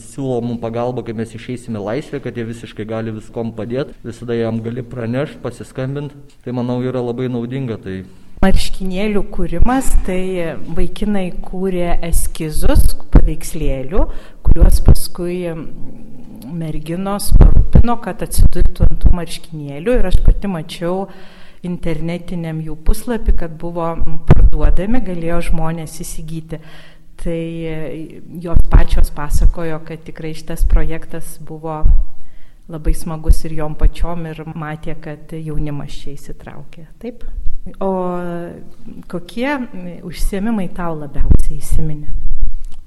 siūlo 0.02 0.40
mums 0.42 0.58
pagalbą, 0.64 1.04
kai 1.06 1.14
mes 1.14 1.36
išeisime 1.38 1.78
laisvę, 1.78 2.18
kad 2.24 2.34
jie 2.34 2.48
visiškai 2.48 2.88
gali 2.90 3.14
viskom 3.14 3.52
padėti, 3.54 3.94
visada 4.02 4.34
jam 4.34 4.58
gali 4.66 4.82
pranešti, 4.82 5.38
pasiskambinti. 5.44 6.18
Tai 6.42 6.56
manau 6.58 6.80
yra 6.82 7.04
labai 7.06 7.30
naudinga. 7.30 7.78
Tai 7.84 8.00
marškinėlių 8.42 9.22
kūrimas, 9.38 9.92
tai 10.10 10.58
vaikinai 10.80 11.28
kūrė 11.46 12.00
eskizus 12.10 12.96
paveikslėlių, 13.14 14.02
kuriuos 14.50 14.82
paskui 14.90 15.38
merginos 16.56 17.32
parūpino, 17.38 17.98
kad 18.04 18.24
atsidurtų 18.26 18.88
ant 18.88 19.02
tų 19.04 19.14
marškinėlių 19.16 19.98
ir 20.00 20.10
aš 20.10 20.20
pati 20.26 20.52
mačiau 20.52 21.06
internetiniam 21.66 22.60
jų 22.64 22.76
puslapį, 22.86 23.36
kad 23.40 23.56
buvo 23.62 23.92
parduodami, 24.30 25.02
galėjo 25.06 25.42
žmonės 25.52 26.00
įsigyti. 26.04 26.62
Tai 27.16 27.40
e, 27.40 27.78
jos 28.44 28.60
pačios 28.70 29.10
pasakojo, 29.16 29.80
kad 29.88 30.04
tikrai 30.06 30.34
šitas 30.36 30.66
projektas 30.68 31.38
buvo 31.42 31.80
labai 32.70 32.94
smagus 32.98 33.44
ir 33.46 33.56
jom 33.60 33.78
pačiom 33.80 34.26
ir 34.30 34.44
matė, 34.58 34.98
kad 35.02 35.34
jaunimas 35.38 35.96
čia 36.02 36.16
įsitraukė. 36.16 36.88
Taip. 37.02 37.26
O 37.82 37.92
kokie 39.10 39.50
užsiemimai 40.06 40.68
tau 40.78 40.94
labiausiai 41.00 41.58
įsiminė? 41.58 42.25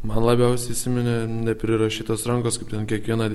Man 0.07 0.23
labiausiai 0.23 0.77
įsiminė 0.77 1.17
neprirašytos 1.49 2.23
rankos, 2.31 2.61
kaip 2.61 2.71
ten 2.71 2.85
kiekvieną 2.87 3.33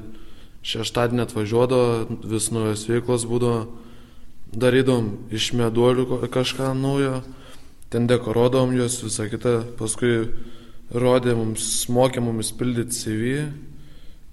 šeštadienį 0.63 1.25
atvažiuodavo, 1.25 2.19
vis 2.31 2.47
naujos 2.55 2.85
veiklos 2.87 3.25
būdavo, 3.27 3.65
darydom 4.55 5.09
iš 5.33 5.49
meduolių 5.59 6.21
kažką 6.31 6.69
naujo, 6.77 7.17
ten 7.91 8.07
dekoruodavom 8.07 8.71
juos, 8.77 9.01
visą 9.03 9.27
kitą, 9.31 9.57
paskui 9.75 10.29
rodė 10.95 11.35
mums, 11.35 11.67
mokė 11.91 12.23
mums 12.23 12.53
pildyti 12.55 12.95
CV, 12.95 13.33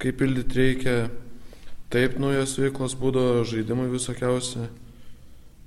kaip 0.01 0.21
pildyti 0.23 0.61
reikia, 0.61 0.95
taip 1.91 2.15
naujos 2.23 2.55
veiklos 2.63 2.95
būdavo, 3.01 3.43
žaidimai 3.49 3.89
visokiausi, 3.91 4.69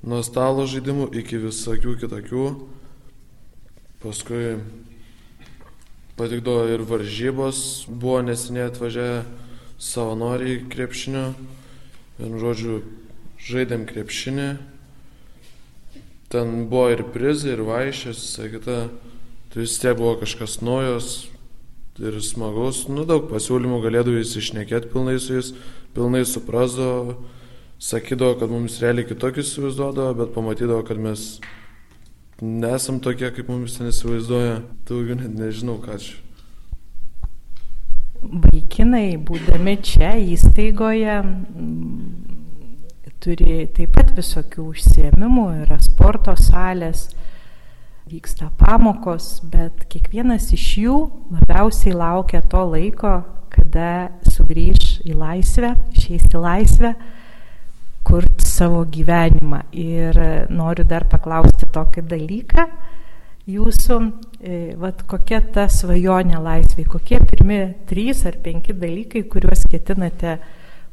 nuo 0.07 0.23
stalo 0.23 0.63
žaidimų 0.69 1.11
iki 1.19 1.43
visokių 1.43 1.97
kitokių, 2.05 2.47
paskui 4.03 4.55
patikdavo 6.17 6.67
ir 6.69 6.83
varžybos, 6.85 7.85
buvo 7.89 8.21
nesiniai 8.25 8.69
atvažiavę 8.69 9.23
savanoriai 9.81 10.61
krepšinio, 10.69 11.31
vienu 12.19 12.41
žodžiu, 12.41 12.77
žaidėm 13.43 13.87
krepšinį, 13.89 14.47
ten 16.33 16.53
buvo 16.69 16.87
ir 16.93 17.03
prizai, 17.13 17.55
ir 17.55 17.65
vaišės, 17.67 18.21
visą 18.21 18.49
kitą, 18.53 18.77
tai 19.53 19.63
vis 19.65 19.77
tiek 19.81 19.97
buvo 19.97 20.15
kažkas 20.21 20.61
naujos 20.65 21.27
ir 22.01 22.17
smagaus, 22.25 22.87
nu 22.89 23.05
daug 23.05 23.27
pasiūlymų 23.29 23.81
galėdavo 23.83 24.21
jis 24.21 24.37
išnekėti 24.41 24.89
pilnai 24.93 25.19
su 25.21 25.35
jais, 25.37 25.51
pilnai 25.93 26.23
suprasdavo, 26.25 27.19
sakydavo, 27.83 28.37
kad 28.39 28.53
mums 28.53 28.79
realiai 28.81 29.05
kitokius 29.09 29.51
įsivaizduodavo, 29.51 30.15
bet 30.21 30.33
pamatydavo, 30.33 30.85
kad 30.87 31.01
mes 31.01 31.35
nesam 32.43 32.99
tokie, 32.99 33.29
kaip 33.31 33.47
mums 33.47 33.77
ten 33.77 33.89
įsivaizduoja, 33.89 34.59
daugiau 34.87 35.17
net 35.19 35.33
nežinau, 35.37 35.77
ką 35.83 35.97
čia. 36.01 36.19
Vaikinai, 38.23 39.17
būdami 39.19 39.75
čia 39.83 40.13
įstaigoje, 40.19 41.17
turi 43.23 43.65
taip 43.75 43.95
pat 43.95 44.13
visokių 44.15 44.69
užsiemimų, 44.73 45.47
yra 45.65 45.79
sporto 45.83 46.35
salės, 46.39 47.09
vyksta 48.11 48.49
pamokos, 48.59 49.37
bet 49.47 49.85
kiekvienas 49.91 50.49
iš 50.55 50.67
jų 50.83 50.97
labiausiai 51.31 51.95
laukia 51.95 52.43
to 52.51 52.63
laiko, 52.67 53.17
kada 53.53 54.11
sugrįž 54.27 55.03
į 55.07 55.15
laisvę, 55.15 55.75
išeis 55.95 56.27
į 56.31 56.41
laisvę 56.43 56.93
kurti 58.05 58.45
savo 58.47 58.83
gyvenimą. 58.85 59.63
Ir 59.71 60.19
noriu 60.53 60.85
dar 60.87 61.07
paklausti 61.09 61.69
tokį 61.73 62.05
dalyką. 62.11 62.67
Jūsų, 63.43 63.95
e, 64.39 64.57
vat, 64.79 65.01
kokia 65.03 65.41
ta 65.51 65.65
svajonė 65.67 66.37
laisvai, 66.39 66.85
kokie 66.87 67.17
pirmi 67.19 67.57
trys 67.89 68.21
ar 68.29 68.37
penki 68.39 68.71
dalykai, 68.71 69.25
kuriuos 69.27 69.65
ketinate 69.67 70.37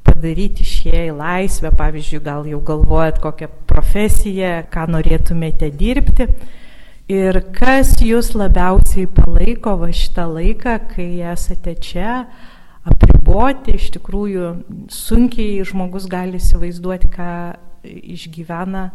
padaryti 0.03 0.65
išėję 0.67 1.05
į 1.13 1.15
laisvę, 1.15 1.71
pavyzdžiui, 1.79 2.23
gal 2.25 2.49
jau 2.51 2.59
galvojat 2.67 3.21
kokią 3.23 3.51
profesiją, 3.71 4.55
ką 4.73 4.89
norėtumėte 4.97 5.71
dirbti. 5.71 6.27
Ir 7.11 7.39
kas 7.55 7.97
jūs 8.03 8.33
labiausiai 8.39 9.07
palaiko 9.11 9.77
va 9.79 9.91
šitą 9.95 10.27
laiką, 10.31 10.77
kai 10.93 11.09
esate 11.33 11.77
čia, 11.83 12.25
apriboti, 13.31 13.77
iš 13.79 13.91
tikrųjų 13.95 14.49
sunkiai 14.91 15.63
žmogus 15.67 16.09
gali 16.11 16.39
įsivaizduoti, 16.41 17.11
ką 17.13 17.31
išgyvena 17.87 18.91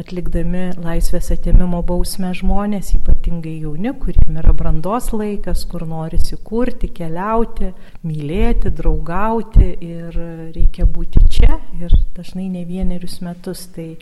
atlikdami 0.00 0.70
laisvės 0.80 1.28
atėmimo 1.34 1.82
bausmę 1.84 2.32
žmonės, 2.32 2.94
ypatingai 2.96 3.58
jauni, 3.60 3.92
kuriem 4.00 4.38
yra 4.40 4.54
brandos 4.56 5.10
laikas, 5.12 5.66
kur 5.68 5.84
norisi 5.84 6.38
kurti, 6.40 6.88
keliauti, 6.88 7.74
mylėti, 8.06 8.72
draugauti 8.72 9.74
ir 9.76 10.16
reikia 10.54 10.88
būti 10.88 11.26
čia 11.28 11.60
ir 11.80 11.92
dažnai 12.16 12.48
ne 12.48 12.64
vienerius 12.64 13.20
metus. 13.20 13.66
Tai 13.74 13.92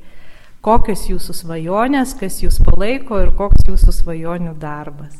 kokios 0.62 1.08
jūsų 1.10 1.34
svajonės, 1.34 2.14
kas 2.20 2.44
jūs 2.44 2.60
palaiko 2.62 3.18
ir 3.24 3.34
koks 3.34 3.66
jūsų 3.66 3.96
svajonių 4.02 4.54
darbas? 4.60 5.18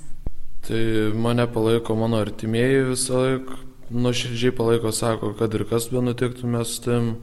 Tai 0.69 0.85
mane 1.19 1.49
palaiko 1.51 1.97
mano 1.99 2.21
artimieji 2.23 2.93
visą 2.93 3.25
laiką, 3.25 3.65
nuoširdžiai 3.91 4.55
palaiko, 4.57 4.93
sako, 4.93 5.33
kad 5.39 5.55
ir 5.57 5.65
kas 5.69 5.89
be 5.93 6.03
nutiktų, 6.05 6.49
mes 6.51 6.75
tim 6.85 7.15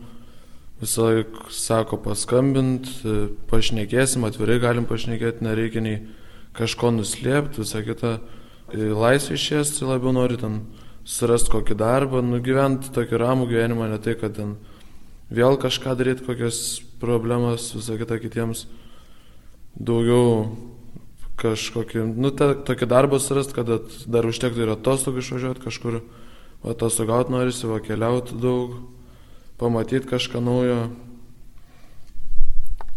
visą 0.81 1.07
laiką 1.10 1.50
sako 1.53 2.00
paskambint, 2.03 2.89
pašnekėsim, 3.50 4.25
atvirai 4.27 4.60
galim 4.63 4.88
pašnekėti, 4.89 5.45
nereikia 5.45 5.84
nei 5.84 6.00
kažko 6.55 6.91
nuslėpti, 6.95 7.63
visą 7.63 7.84
kitą. 7.86 8.17
Laisvė 8.75 9.38
išės, 9.38 9.75
tai 9.77 9.91
labiau 9.91 10.12
nori 10.15 10.39
ten 10.41 10.63
surasti 11.05 11.53
kokį 11.53 11.77
darbą, 11.77 12.24
nugyventi 12.25 12.89
tokį 12.95 13.19
ramų 13.22 13.50
gyvenimą, 13.51 13.91
ne 13.91 14.00
tai, 14.01 14.15
kad 14.19 14.36
ten 14.39 14.55
vėl 15.29 15.60
kažką 15.62 15.93
daryti, 16.00 16.25
kokias 16.25 16.81
problemas, 17.01 17.69
visą 17.77 18.00
kitą 18.01 18.17
kitiems. 18.24 18.65
Daugiau 19.75 20.48
kažkokį, 21.39 22.07
nu, 22.15 22.31
ta, 22.31 22.53
tokį 22.55 22.88
darbą 22.89 23.19
surasti, 23.22 23.55
kad 23.57 23.69
dar 24.07 24.27
užtektų 24.27 24.63
ir 24.63 24.74
atostogų 24.75 25.22
išvažiuoti 25.22 25.65
kažkur 25.65 26.00
atostogauti 26.65 27.34
norisi, 27.34 27.67
va 27.69 27.79
keliauti 27.84 28.38
daug, 28.41 28.77
pamatyti 29.62 30.10
kažką 30.10 30.41
naujo. 30.43 30.79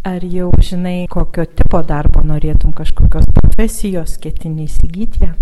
Ar 0.08 0.24
jau 0.24 0.50
žinai, 0.62 1.06
kokio 1.10 1.44
tipo 1.44 1.82
darbo 1.84 2.22
norėtum, 2.24 2.72
kažkokios 2.72 3.26
profesijos 3.34 4.16
ketini 4.22 4.64
įsigyti? 4.68 5.32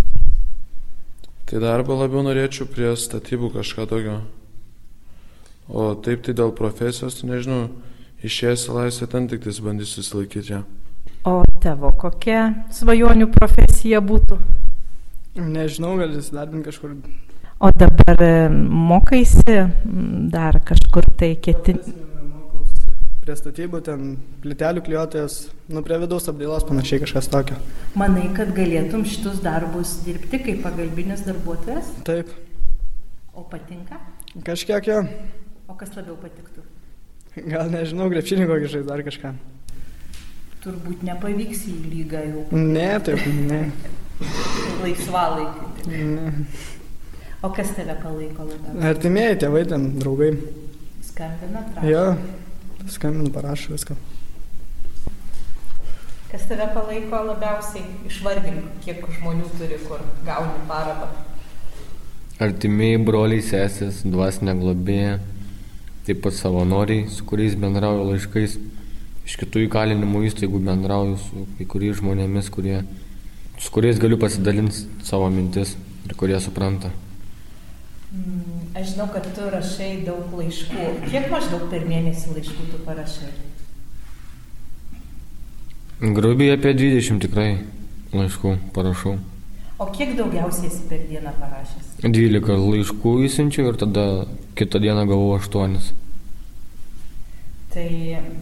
Tai 1.46 1.60
darbą 1.62 1.94
labiau 2.00 2.24
norėčiau 2.26 2.66
prie 2.66 2.90
statybų 2.98 3.52
kažką 3.60 3.86
tokio. 3.86 4.16
O 5.70 5.92
taip 5.94 6.24
tai 6.26 6.34
dėl 6.34 6.50
profesijos, 6.56 7.20
tai 7.20 7.30
nežinau, 7.30 7.68
išėjęs 8.26 8.66
laisvę 8.74 9.06
ten 9.12 9.28
tik 9.30 9.44
tais 9.46 9.60
bandysiu 9.62 10.02
įsilaikyti 10.02 10.56
ją. 10.56 10.64
O 11.26 11.42
tavo 11.62 11.92
kokia 11.98 12.66
svajonių 12.74 13.30
profesija 13.34 14.02
būtų? 14.02 14.38
Nežinau, 15.36 15.96
gal 16.00 16.14
įsidarbinti 16.16 16.70
kažkur 16.70 16.94
O 17.58 17.70
dabar 17.72 18.20
e, 18.20 18.48
mokaisi 18.68 19.56
dar 20.30 20.60
kažkur 20.60 21.06
tai 21.16 21.30
ketinti. 21.40 21.94
Prie 23.24 23.36
statybų, 23.40 23.80
ten 23.86 24.10
plitelių 24.42 24.82
kliuotojas, 24.84 25.38
nu 25.72 25.80
prie 25.86 25.96
vidaus 26.02 26.28
apdailos 26.28 26.66
panašiai 26.68 27.00
kažkas 27.02 27.30
tokio. 27.32 27.56
Manai, 27.96 28.26
kad 28.36 28.52
galėtum 28.54 29.06
šitus 29.08 29.40
darbus 29.42 29.96
dirbti 30.04 30.42
kaip 30.44 30.60
pagalbinis 30.66 31.24
darbuotojas? 31.24 31.88
Taip. 32.06 32.28
O 33.32 33.46
patinka? 33.48 34.02
Kažkiek 34.44 34.92
jo. 34.92 35.00
O 35.66 35.80
kas 35.80 35.96
labiau 35.96 36.20
patiktų? 36.20 36.60
Gal 37.48 37.72
nežinau, 37.72 38.12
grepšinį 38.12 38.50
kokį 38.52 38.72
žais 38.76 38.86
dar 38.86 39.00
kažką. 39.08 39.32
Turbūt 40.60 41.08
nepavyks 41.08 41.66
į 41.72 41.80
lygą 41.88 42.22
jau. 42.28 42.46
Ne, 42.52 42.90
taip, 43.00 43.24
ne. 43.48 43.64
Laisvalaikį. 44.84 45.88
ne. 45.88 46.32
O 47.46 47.50
kas 47.54 47.68
tave 47.76 47.94
palaiko 48.02 48.42
labiausiai? 48.42 48.88
Artimieji, 48.90 49.36
tėvai, 49.44 49.60
ten 49.70 49.82
draugai. 50.00 50.32
Skambina, 51.06 51.60
prašo. 51.68 51.90
Jo, 51.92 52.00
skambinu, 52.90 53.30
parašo 53.30 53.74
viską. 53.76 53.94
Kas 56.32 56.48
tave 56.50 56.66
palaiko 56.74 57.20
labiausiai? 57.28 57.84
Išvardink, 58.10 58.66
kiek 58.82 59.06
žmonių 59.20 59.52
turi, 59.60 59.78
kur 59.86 60.02
gauni 60.26 60.64
paramą. 60.72 61.06
Artimieji 62.48 63.04
broliai, 63.06 63.46
sesės, 63.52 64.02
dvasinė 64.02 64.56
globėja, 64.64 65.14
taip 66.10 66.26
pat 66.26 66.34
savanoriai, 66.40 67.06
su 67.14 67.30
kuriais 67.30 67.54
bendrauju 67.62 68.10
laiškais, 68.10 68.58
iš 69.22 69.40
kitų 69.44 69.68
įkalinimo 69.68 70.26
įstaigų 70.26 70.66
bendrauju 70.66 71.22
su 71.22 71.46
kai 71.60 71.70
kuriais 71.76 72.02
žmonėmis, 72.02 72.50
kurie, 72.58 72.82
su 73.62 73.70
kuriais 73.78 74.02
galiu 74.02 74.18
pasidalinti 74.18 74.88
savo 75.06 75.30
mintis 75.30 75.78
ir 76.10 76.18
kurie 76.18 76.42
supranta. 76.42 76.90
Mm, 78.16 78.72
aš 78.78 78.94
žinau, 78.94 79.08
kad 79.12 79.26
tu 79.36 79.48
rašai 79.52 79.90
daug 80.06 80.32
laiškų. 80.38 80.84
Kiek 81.10 81.28
maždaug 81.32 81.66
per 81.72 81.84
mėnesį 81.88 82.36
laiškų 82.38 82.68
tu 82.72 82.80
parašai? 82.86 83.32
Grubiai 86.16 86.54
apie 86.56 86.72
20 86.76 87.20
tikrai 87.24 87.50
laiškų 88.16 88.54
parašau. 88.76 89.16
O 89.76 89.90
kiek 89.92 90.14
daugiausiai 90.16 90.70
esi 90.70 90.88
per 90.88 91.04
dieną 91.10 91.34
parašęs? 91.36 91.92
12 92.04 92.56
laiškų 92.62 93.14
įsinčiau 93.28 93.68
ir 93.72 93.78
tada 93.82 94.04
kitą 94.56 94.80
dieną 94.80 95.04
gavau 95.10 95.34
8. 95.36 95.76
Tai 97.76 97.88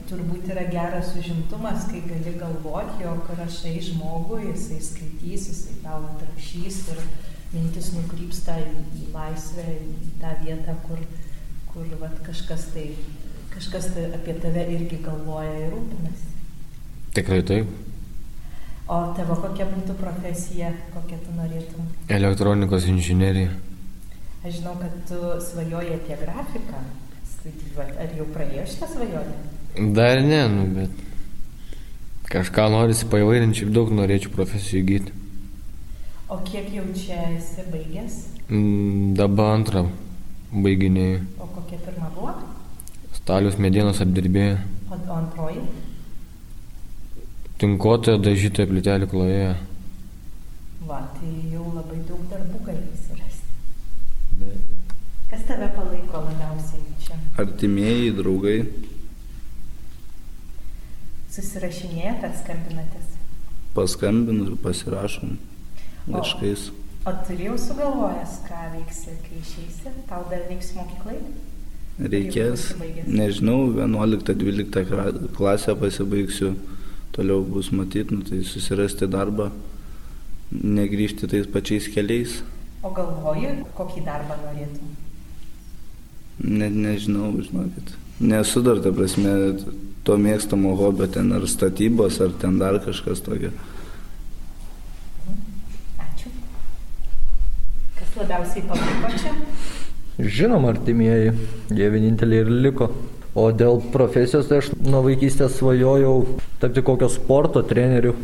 turbūt 0.07 0.47
yra 0.55 0.69
geras 0.71 1.11
užimtumas, 1.19 1.89
kai 1.91 2.05
gali 2.07 2.37
galvoti, 2.39 3.03
jog 3.03 3.33
rašai 3.35 3.81
žmogui, 3.83 4.45
jisai 4.53 4.79
skaitys, 4.79 5.49
jisai 5.51 5.81
tau 5.83 6.05
atrašys 6.13 6.85
ir 6.95 7.01
mintis 7.55 7.93
nukrypsta 7.95 8.59
į, 8.61 8.85
į 9.01 9.09
laisvę, 9.15 9.65
į 9.79 10.13
tą 10.23 10.35
vietą, 10.43 10.75
kur, 10.87 11.01
kur 11.71 11.89
vat, 12.01 12.19
kažkas, 12.27 12.69
tai, 12.75 12.91
kažkas 13.55 13.93
tai 13.95 14.09
apie 14.19 14.37
tave 14.43 14.67
irgi 14.75 15.01
galvoja 15.05 15.55
ir 15.63 15.73
rūpinasi. 15.75 16.31
Tikrai 17.15 17.43
taip. 17.47 17.71
O 18.85 18.99
tavo 19.17 19.39
kokia 19.41 19.65
būtų 19.71 19.95
profesija, 19.97 20.75
kokią 20.93 21.23
tu 21.25 21.39
norėtum? 21.39 21.87
Elektronikos 22.13 22.85
inžinierija. 22.91 23.55
Aš 24.45 24.59
žinau, 24.59 24.75
kad 24.77 24.97
tu 25.09 25.21
svajoji 25.41 25.95
apie 25.97 26.19
grafiką 26.21 26.83
studijuoti. 27.31 27.97
Ar 28.03 28.13
jau 28.19 28.27
praėjo 28.35 28.67
šitą 28.69 28.91
svajonę? 28.93 29.37
Dar 29.97 30.21
ne, 30.21 30.43
nu, 30.53 30.67
bet 30.77 32.29
kažką 32.29 32.67
norisi 32.75 33.09
paivairinti, 33.09 33.63
šiaip 33.63 33.73
daug 33.73 33.93
norėčiau 33.95 34.35
profesijų 34.35 34.83
įgyti. 34.83 35.17
O 36.35 36.39
kiek 36.47 36.71
jau 36.75 36.85
čia 36.99 37.19
esi 37.37 37.63
baigęs? 37.73 38.15
Mm, 38.51 39.15
Dabar 39.19 39.53
antrą 39.59 39.83
baiginėjau. 40.65 41.21
O 41.39 41.47
kokia 41.57 41.79
pirma 41.85 42.09
buvo? 42.17 42.33
Stalius 43.19 43.59
medienos 43.63 44.01
apdirbėja. 44.05 44.57
O, 44.91 44.99
antroji? 45.19 45.63
Tinkotojo 47.63 48.19
dažytojo 48.25 48.67
plytelį 48.73 49.09
klojoje. 49.13 49.53
Va, 50.89 50.99
tai 51.17 51.31
jau 51.53 51.69
labai 51.77 52.01
daug 52.09 52.25
darbų 52.33 52.59
galėsi 52.67 53.15
rasti. 53.21 54.51
Kas 55.31 55.47
tave 55.49 55.71
palaiko 55.77 56.25
labiausiai 56.27 56.83
čia? 57.07 57.21
Artimieji, 57.45 58.11
draugai, 58.19 58.59
Susirašinėjate 61.35 62.29
ar 62.29 62.35
skambinatės? 62.39 63.07
paskambinu 63.75 64.45
ir 64.53 64.59
pasirašom 64.63 65.33
laiškais. 66.11 66.69
O 67.05 67.13
turėjau 67.27 67.57
sugalvojęs, 67.61 68.39
ką 68.47 68.61
veiksi, 68.75 69.17
kai 69.25 69.41
išeisi? 69.41 69.93
Tau 70.09 70.25
dar 70.31 70.47
veiks 70.49 70.73
mokyklai? 70.77 71.19
Reikės, 72.01 72.71
Jau 72.75 73.05
nežinau, 73.07 73.59
11-12 73.77 75.29
klasę 75.37 75.77
pasibaigsiu, 75.79 76.55
toliau 77.15 77.45
bus 77.47 77.71
matyti, 77.71 78.17
nu, 78.17 78.25
tai 78.27 78.41
susirasti 78.43 79.07
darbą, 79.07 79.53
negryžti 80.51 81.29
tais 81.31 81.47
pačiais 81.47 81.87
keliais. 81.95 82.41
O 82.83 82.91
galvoji, 82.93 83.53
kokį 83.79 84.03
darbą 84.09 84.41
norėtum? 84.43 84.97
Net 86.43 86.75
nežinau, 86.75 87.31
žinokit. 87.39 87.95
Nesu 88.21 88.63
dar, 88.63 88.81
ta 88.83 88.91
prasme, 88.95 89.55
to 90.07 90.17
mėgstamo 90.21 90.75
hobio 90.79 91.07
ten 91.11 91.33
ar 91.35 91.47
statybos, 91.51 92.21
ar 92.21 92.35
ten 92.41 92.59
dar 92.61 92.79
kažkas 92.83 93.23
tokio. 93.25 93.51
Ačiū. 96.05 96.31
Kas 97.99 98.14
labiausiai 98.25 98.65
palaiko 98.69 99.13
čia? 99.21 99.35
Žinoma, 100.19 100.71
artimieji, 100.75 101.33
jie 101.75 101.91
vieninteliai 101.91 102.45
ir 102.45 102.53
liko. 102.65 102.91
O 103.35 103.49
dėl 103.51 103.81
profesijos, 103.91 104.47
tai 104.47 104.61
aš 104.63 104.71
nuo 104.79 105.01
vaikystės 105.03 105.57
svajojau 105.59 106.39
tapti 106.63 106.85
kokio 106.87 107.09
sporto 107.11 107.65
treneriu, 107.67 108.15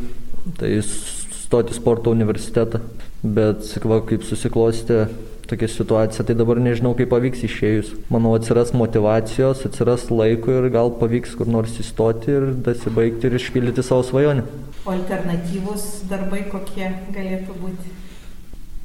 tai 0.60 0.76
stoti 0.86 1.74
sporto 1.74 2.14
universitetą. 2.14 2.78
Bet, 3.20 3.66
va, 3.82 3.98
kaip 4.06 4.22
susiklostė 4.24 5.08
tokia 5.50 5.66
situacija, 5.68 6.24
tai 6.24 6.36
dabar 6.38 6.60
nežinau, 6.62 6.94
kaip 6.94 7.10
pavyks 7.10 7.42
išėjus. 7.48 7.90
Manau, 8.14 8.36
atsiras 8.38 8.70
motivacijos, 8.70 9.64
atsiras 9.66 10.06
laiko 10.14 10.54
ir 10.60 10.70
gal 10.70 10.94
pavyks 11.00 11.34
kur 11.40 11.50
nors 11.50 11.74
įstoti 11.82 12.36
ir 12.36 12.52
dasibaigti 12.70 13.26
ir 13.26 13.36
išpildyti 13.40 13.84
savo 13.84 14.06
svajonę. 14.06 14.46
O 14.86 14.94
alternatyvus 14.94 15.88
darbai 16.08 16.46
kokie 16.54 16.86
galėtų 17.10 17.58
būti? 17.64 17.99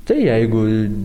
Tai 0.06 0.20
jeigu 0.22 0.60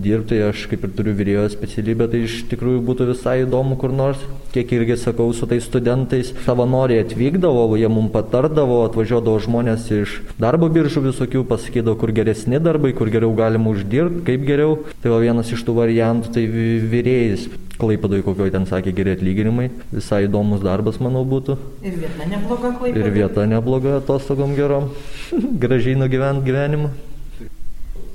dirbti, 0.04 0.36
aš 0.44 0.66
kaip 0.68 0.82
ir 0.84 0.90
turiu 0.92 1.14
vyrėjo 1.16 1.46
specialybę, 1.54 2.04
tai 2.12 2.18
iš 2.26 2.34
tikrųjų 2.50 2.82
būtų 2.84 3.06
visai 3.14 3.38
įdomu 3.46 3.78
kur 3.80 3.94
nors. 3.96 4.20
Kiek 4.52 4.74
irgi 4.76 4.98
sakau 5.00 5.30
su 5.32 5.46
tais 5.48 5.64
studentais, 5.64 6.34
savanoriai 6.44 7.06
atvykdavo, 7.06 7.62
jie 7.80 7.88
mums 7.88 8.12
patardavo, 8.12 8.82
atvažiuodavo 8.90 9.40
žmonės 9.40 9.86
iš 10.02 10.18
darbo 10.42 10.68
biržų 10.68 11.06
visokių, 11.06 11.46
pasakydavo, 11.48 11.96
kur 12.02 12.12
geresni 12.12 12.60
darbai, 12.60 12.92
kur 12.98 13.08
geriau 13.14 13.32
galima 13.38 13.72
uždirbti, 13.72 14.20
kaip 14.28 14.44
geriau. 14.50 14.76
Tai 15.00 15.14
va 15.14 15.22
vienas 15.24 15.48
iš 15.56 15.64
tų 15.64 15.78
variantų, 15.80 16.34
tai 16.36 16.44
vy- 16.52 16.84
vyrėjas. 16.92 17.48
Klaipadoj 17.80 18.20
kokio 18.26 18.50
ten 18.52 18.68
sakė 18.68 18.92
geri 18.92 19.14
atlyginimai, 19.16 19.70
visai 19.94 20.26
įdomus 20.26 20.60
darbas, 20.60 21.00
manau, 21.00 21.24
būtų. 21.24 21.56
Ir 21.80 21.96
vieta 22.02 22.28
nebloga 22.28 22.74
klaipėda. 22.76 23.00
Ir 23.06 23.14
vieta 23.16 23.46
nebloga 23.48 23.96
atostogom 24.02 24.52
gerom, 24.60 24.90
gražiai 25.64 25.96
nugyvent 25.96 26.44
gyvenimą. 26.44 26.92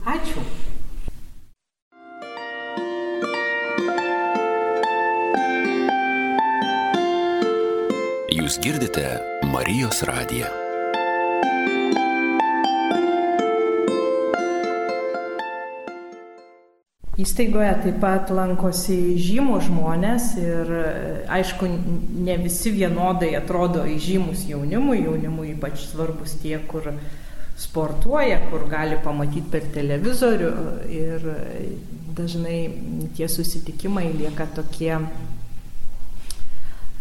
Ačiū. 0.06 0.45
Jūs 8.56 8.64
girdite 8.64 9.02
Marijos 9.52 9.98
radiją. 10.08 10.48
Įstaigoje 17.20 17.74
taip 17.84 18.00
pat 18.00 18.32
lankosi 18.32 19.18
žymus 19.20 19.68
žmonės 19.68 20.30
ir 20.40 20.72
aišku, 21.36 21.68
ne 22.30 22.40
visi 22.46 22.72
vienodai 22.78 23.34
atrodo 23.36 23.84
įžymus 23.92 24.48
jaunimui, 24.48 25.02
jaunimui 25.04 25.52
ypač 25.58 25.90
svarbus 25.90 26.40
tie, 26.40 26.56
kur 26.72 26.94
sportuoja, 27.60 28.40
kur 28.54 28.70
gali 28.72 28.96
pamatyti 29.04 29.52
per 29.52 29.68
televizorių 29.76 30.56
ir 30.96 31.32
dažnai 32.16 32.60
tie 33.20 33.28
susitikimai 33.28 34.14
lieka 34.16 34.48
tokie 34.56 34.94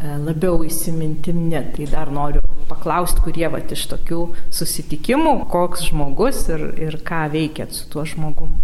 labiau 0.05 0.63
įsimintini. 0.67 1.63
Tai 1.75 1.89
dar 1.91 2.13
noriu 2.15 2.43
paklausti, 2.69 3.23
kurie 3.25 3.49
vat 3.53 3.73
iš 3.75 3.87
tokių 3.93 4.21
susitikimų, 4.55 5.35
koks 5.53 5.89
žmogus 5.91 6.47
ir, 6.53 6.69
ir 6.81 7.01
ką 7.05 7.27
veikėt 7.35 7.75
su 7.77 7.89
tuo 7.93 8.07
žmogum. 8.09 8.55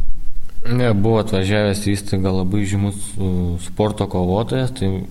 Ne, 0.68 0.90
buvo 0.92 1.22
atvažiavęs 1.22 1.86
į 1.88 1.94
įstaigą 1.96 2.34
labai 2.34 2.66
žymus 2.68 3.14
sporto 3.64 4.04
kovotojas, 4.12 4.74
tai 4.76 5.06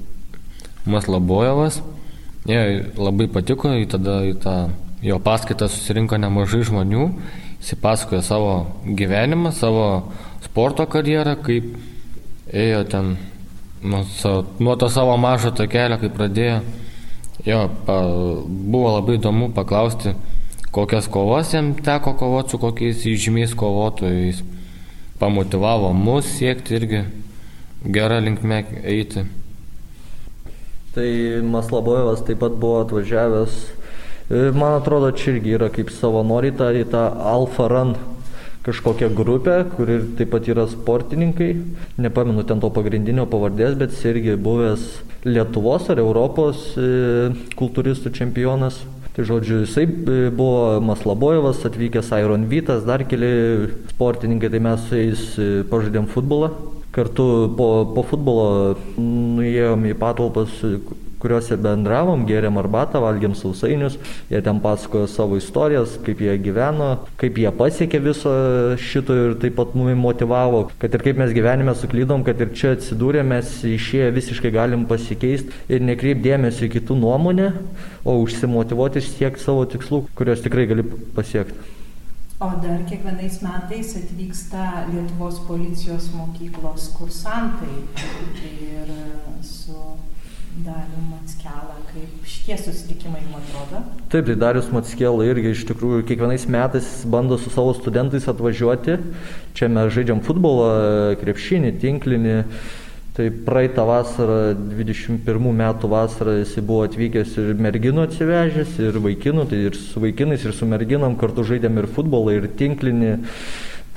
Maslabojevas. 0.89 1.81
Jie 2.49 2.61
labai 2.97 3.27
patiko, 3.29 3.73
į 3.73 3.89
tada 3.89 4.21
į 4.29 4.35
tą 4.41 4.55
jo 5.05 5.17
paskaitą 5.23 5.67
susirinko 5.71 6.17
nemažai 6.21 6.61
žmonių, 6.67 7.07
jis 7.59 7.75
pasakojo 7.81 8.21
savo 8.25 8.53
gyvenimą, 8.85 9.51
savo 9.55 10.11
sporto 10.45 10.85
karjerą, 10.89 11.35
kaip 11.43 11.73
ėjo 12.53 12.85
ten 12.91 13.15
nuo, 13.83 14.03
sa- 14.03 14.43
nuo 14.59 14.75
to 14.75 14.89
savo 14.89 15.17
mažo 15.17 15.51
takelio, 15.51 15.97
kai 15.99 16.09
pradėjo. 16.09 16.61
Jo, 17.45 17.69
pa, 17.85 18.01
buvo 18.45 18.97
labai 18.97 19.15
įdomu 19.17 19.53
paklausti, 19.55 20.11
kokias 20.75 21.07
kovas 21.07 21.53
jam 21.53 21.73
teko 21.73 22.13
kovoti 22.19 22.49
su 22.49 22.57
kokiais 22.59 23.03
žymiais 23.03 23.55
kovotojais 23.55 24.43
pamotivavo 25.19 25.93
mus 25.93 26.27
siekti 26.37 26.75
irgi 26.75 27.03
gerą 27.85 28.19
linkmę 28.23 28.63
eiti. 28.83 29.23
Tai 30.95 31.09
Maslabojevas 31.45 32.23
taip 32.27 32.39
pat 32.43 32.55
buvo 32.59 32.81
atvažiavęs, 32.83 33.57
e, 34.29 34.51
man 34.51 34.79
atrodo, 34.81 35.11
čia 35.11 35.35
irgi 35.35 35.55
yra 35.55 35.69
kaip 35.69 35.91
savanoriai 35.93 36.55
tą, 36.55 36.71
tą 36.91 37.03
Alfa 37.33 37.67
Run 37.71 37.95
kažkokią 38.63 39.09
grupę, 39.15 39.63
kuri 39.75 39.99
taip 40.17 40.31
pat 40.33 40.47
yra 40.51 40.67
sportininkai. 40.67 41.55
Nepamenu 41.97 42.43
ten 42.43 42.59
to 42.59 42.69
pagrindinio 42.73 43.25
pavardės, 43.29 43.77
bet 43.79 43.95
jis 43.95 44.05
irgi 44.11 44.35
buvęs 44.35 44.87
Lietuvos 45.27 45.89
ar 45.91 45.99
Europos 45.99 46.71
e, 46.79 47.31
kultūristų 47.59 48.11
čempionas. 48.15 48.81
Tai 49.15 49.25
žodžiu, 49.27 49.63
jisai 49.65 49.83
e, 49.83 50.29
buvo 50.31 50.79
Maslabojevas, 50.83 51.63
atvykęs 51.67 52.11
Iron 52.19 52.47
Vytas, 52.51 52.85
dar 52.87 53.03
keli 53.07 53.69
sportininkai, 53.93 54.51
tai 54.53 54.63
mes 54.63 54.85
su 54.87 54.99
jais 54.99 55.25
e, 55.35 55.49
pažaidėm 55.71 56.07
futbolą. 56.11 56.53
Kartu 56.95 57.25
po, 57.55 57.69
po 57.95 58.03
futbolo 58.07 58.77
nuėjom 58.97 59.83
į 59.91 59.97
patalpas, 59.99 60.55
kuriuose 61.21 61.57
bendravom, 61.59 62.25
gėrėm 62.29 62.59
arbatą, 62.61 63.01
valgėm 63.03 63.35
sausainius, 63.37 63.97
jie 64.31 64.41
ten 64.45 64.61
pasakojo 64.63 65.07
savo 65.11 65.39
istorijas, 65.39 65.97
kaip 66.05 66.21
jie 66.23 66.35
gyveno, 66.43 66.91
kaip 67.21 67.39
jie 67.41 67.51
pasiekė 67.55 68.01
viso 68.03 68.33
šito 68.81 69.17
ir 69.17 69.35
taip 69.41 69.57
pat 69.59 69.75
mumi 69.77 69.97
motivavo, 69.99 70.65
kad 70.81 70.95
ir 70.95 71.05
kaip 71.07 71.19
mes 71.21 71.33
gyvenime 71.35 71.75
suklydom, 71.77 72.23
kad 72.27 72.39
ir 72.43 72.53
čia 72.55 72.75
atsidūrė, 72.77 73.25
mes 73.27 73.57
išėję 73.67 74.13
visiškai 74.15 74.53
galim 74.55 74.85
pasikeisti 74.89 75.65
ir 75.71 75.83
nekreipdėmėsi 75.89 76.67
į 76.67 76.73
kitų 76.77 76.99
nuomonę, 77.01 77.51
o 78.05 78.19
užsimotivuoti 78.23 79.01
ir 79.01 79.09
siekti 79.09 79.43
savo 79.43 79.67
tikslų, 79.69 80.05
kuriuos 80.17 80.45
tikrai 80.45 80.69
gali 80.71 80.87
pasiekti. 81.17 81.75
O 82.39 82.47
dar 82.63 82.79
kiekvienais 82.87 83.41
metais 83.43 83.95
atvyksta 83.99 84.85
Lietuvos 84.87 85.41
policijos 85.43 86.05
mokyklos 86.15 86.85
kursantai 86.95 87.83
ir 88.47 88.93
su 89.43 89.75
Daliu 90.57 91.01
Matskelą, 91.11 91.75
kaip 91.91 92.25
šitie 92.27 92.57
susitikimai 92.57 93.21
jums 93.21 93.37
atrodo? 93.37 93.83
Taip, 94.09 94.25
tai 94.27 94.35
Darius 94.41 94.71
Matskela 94.73 95.27
irgi 95.29 95.53
iš 95.53 95.61
tikrųjų 95.69 96.01
kiekvienais 96.09 96.47
metais 96.49 96.89
bando 97.07 97.37
su 97.39 97.53
savo 97.53 97.75
studentais 97.77 98.25
atvažiuoti. 98.27 98.97
Čia 99.55 99.69
mes 99.71 99.93
žaidžiam 99.93 100.23
futbolą, 100.25 101.15
krepšinį, 101.21 101.73
tinklinį. 101.79 102.35
Tai 103.19 103.29
praeitą 103.45 103.83
vasarą, 103.87 104.39
21 104.73 105.49
metų 105.61 105.89
vasarą 105.91 106.37
jis 106.39 106.53
buvo 106.63 106.85
atvykęs 106.87 107.33
ir 107.41 107.49
merginų 107.59 108.05
atsivežęs, 108.07 108.77
ir 108.79 108.99
vaikinų, 109.03 109.47
tai 109.51 109.63
ir 109.69 109.75
su 109.77 110.01
vaikinais, 110.01 110.45
ir 110.47 110.55
su 110.55 110.67
merginom 110.69 111.17
kartu 111.19 111.45
žaidėm 111.47 111.81
ir 111.81 111.89
futbolą, 111.93 112.37
ir 112.39 112.47
tinklinį. 112.59 113.17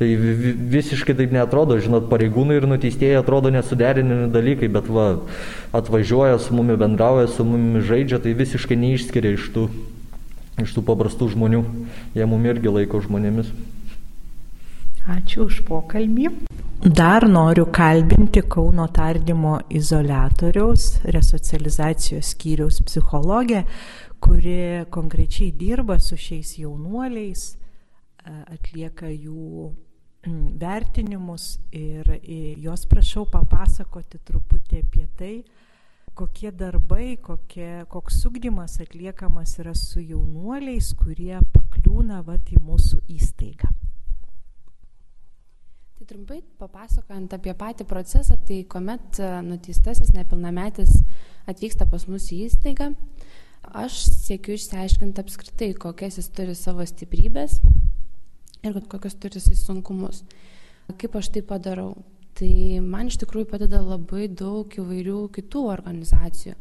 Tai 0.03 0.09
visiškai 0.19 1.15
taip 1.15 1.31
netrodo, 1.31 1.77
žinot, 1.79 2.09
pareigūnai 2.11 2.57
ir 2.59 2.65
nuteistieji 2.67 3.15
atrodo 3.21 3.53
nesuderinami 3.55 4.33
dalykai, 4.35 4.67
bet 4.75 4.89
va, 4.91 5.05
atvažiuoja 5.79 6.41
su 6.43 6.57
mumi 6.59 6.75
bendrauja, 6.81 7.29
su 7.31 7.47
mumi 7.47 7.79
žaidžia, 7.87 8.19
tai 8.25 8.33
visiškai 8.35 8.75
neišskiria 8.81 9.37
iš 9.37 9.45
tų, 9.55 9.69
iš 10.65 10.73
tų 10.75 10.83
paprastų 10.89 11.29
žmonių. 11.37 11.61
Jie 12.19 12.27
mumi 12.27 12.51
irgi 12.51 12.73
laiko 12.75 12.99
žmonėmis. 13.05 13.53
Ačiū 15.15 15.47
už 15.47 15.61
pokalbį. 15.71 16.33
Dar 16.83 17.29
noriu 17.31 17.69
kalbinti 17.71 18.43
Kauno 18.43 18.89
tardymo 18.91 19.61
izolatoriaus 19.71 20.97
resocializacijos 21.15 22.35
skyriaus 22.35 22.83
psichologę, 22.83 23.63
kuri 24.19 24.83
konkrečiai 24.91 25.55
dirba 25.55 26.01
su 26.03 26.19
šiais 26.19 26.57
jaunuoliais, 26.59 27.53
atlieka 28.27 29.15
jų 29.15 29.71
vertinimus 30.27 31.59
ir 31.75 32.07
jos 32.63 32.87
prašau 32.87 33.25
papasakoti 33.31 34.21
truputį 34.23 34.83
apie 34.85 35.07
tai, 35.19 35.35
kokie 36.15 36.53
darbai, 36.53 37.17
kokie, 37.17 37.85
koks 37.91 38.21
sugdymas 38.23 38.79
atliekamas 38.85 39.57
yra 39.59 39.75
su 39.75 40.01
jaunuoliais, 40.01 40.93
kurie 41.01 41.41
pakliūna 41.55 42.23
vat 42.27 42.53
į 42.53 42.61
mūsų 42.63 43.01
įstaigą. 43.17 43.73
Tai 45.97 46.09
trumpai 46.11 46.41
papasakojant 46.59 47.35
apie 47.35 47.55
patį 47.59 47.87
procesą, 47.89 48.37
tai 48.47 48.63
kuomet 48.69 49.19
e, 49.23 49.29
nuteistasis 49.47 50.13
nepilnametis 50.15 50.99
atvyksta 51.49 51.87
pas 51.91 52.05
mus 52.11 52.29
į 52.35 52.45
įstaigą, 52.49 52.93
aš 53.83 54.03
siekiu 54.11 54.59
išsiaiškinti 54.59 55.23
apskritai, 55.23 55.73
kokias 55.79 56.19
jis 56.21 56.31
turi 56.35 56.59
savo 56.59 56.85
stiprybės 56.87 57.61
ir 58.63 58.79
kokius 58.89 59.17
turi 59.21 59.41
jisai 59.41 59.59
sunkumus. 59.59 60.23
Kaip 60.99 61.17
aš 61.19 61.31
tai 61.35 61.43
padarau? 61.47 61.95
Tai 62.39 62.53
man 62.85 63.11
iš 63.11 63.19
tikrųjų 63.23 63.51
padeda 63.51 63.83
labai 63.85 64.29
daug 64.29 64.73
įvairių 64.73 65.19
kitų 65.37 65.67
organizacijų, 65.69 66.55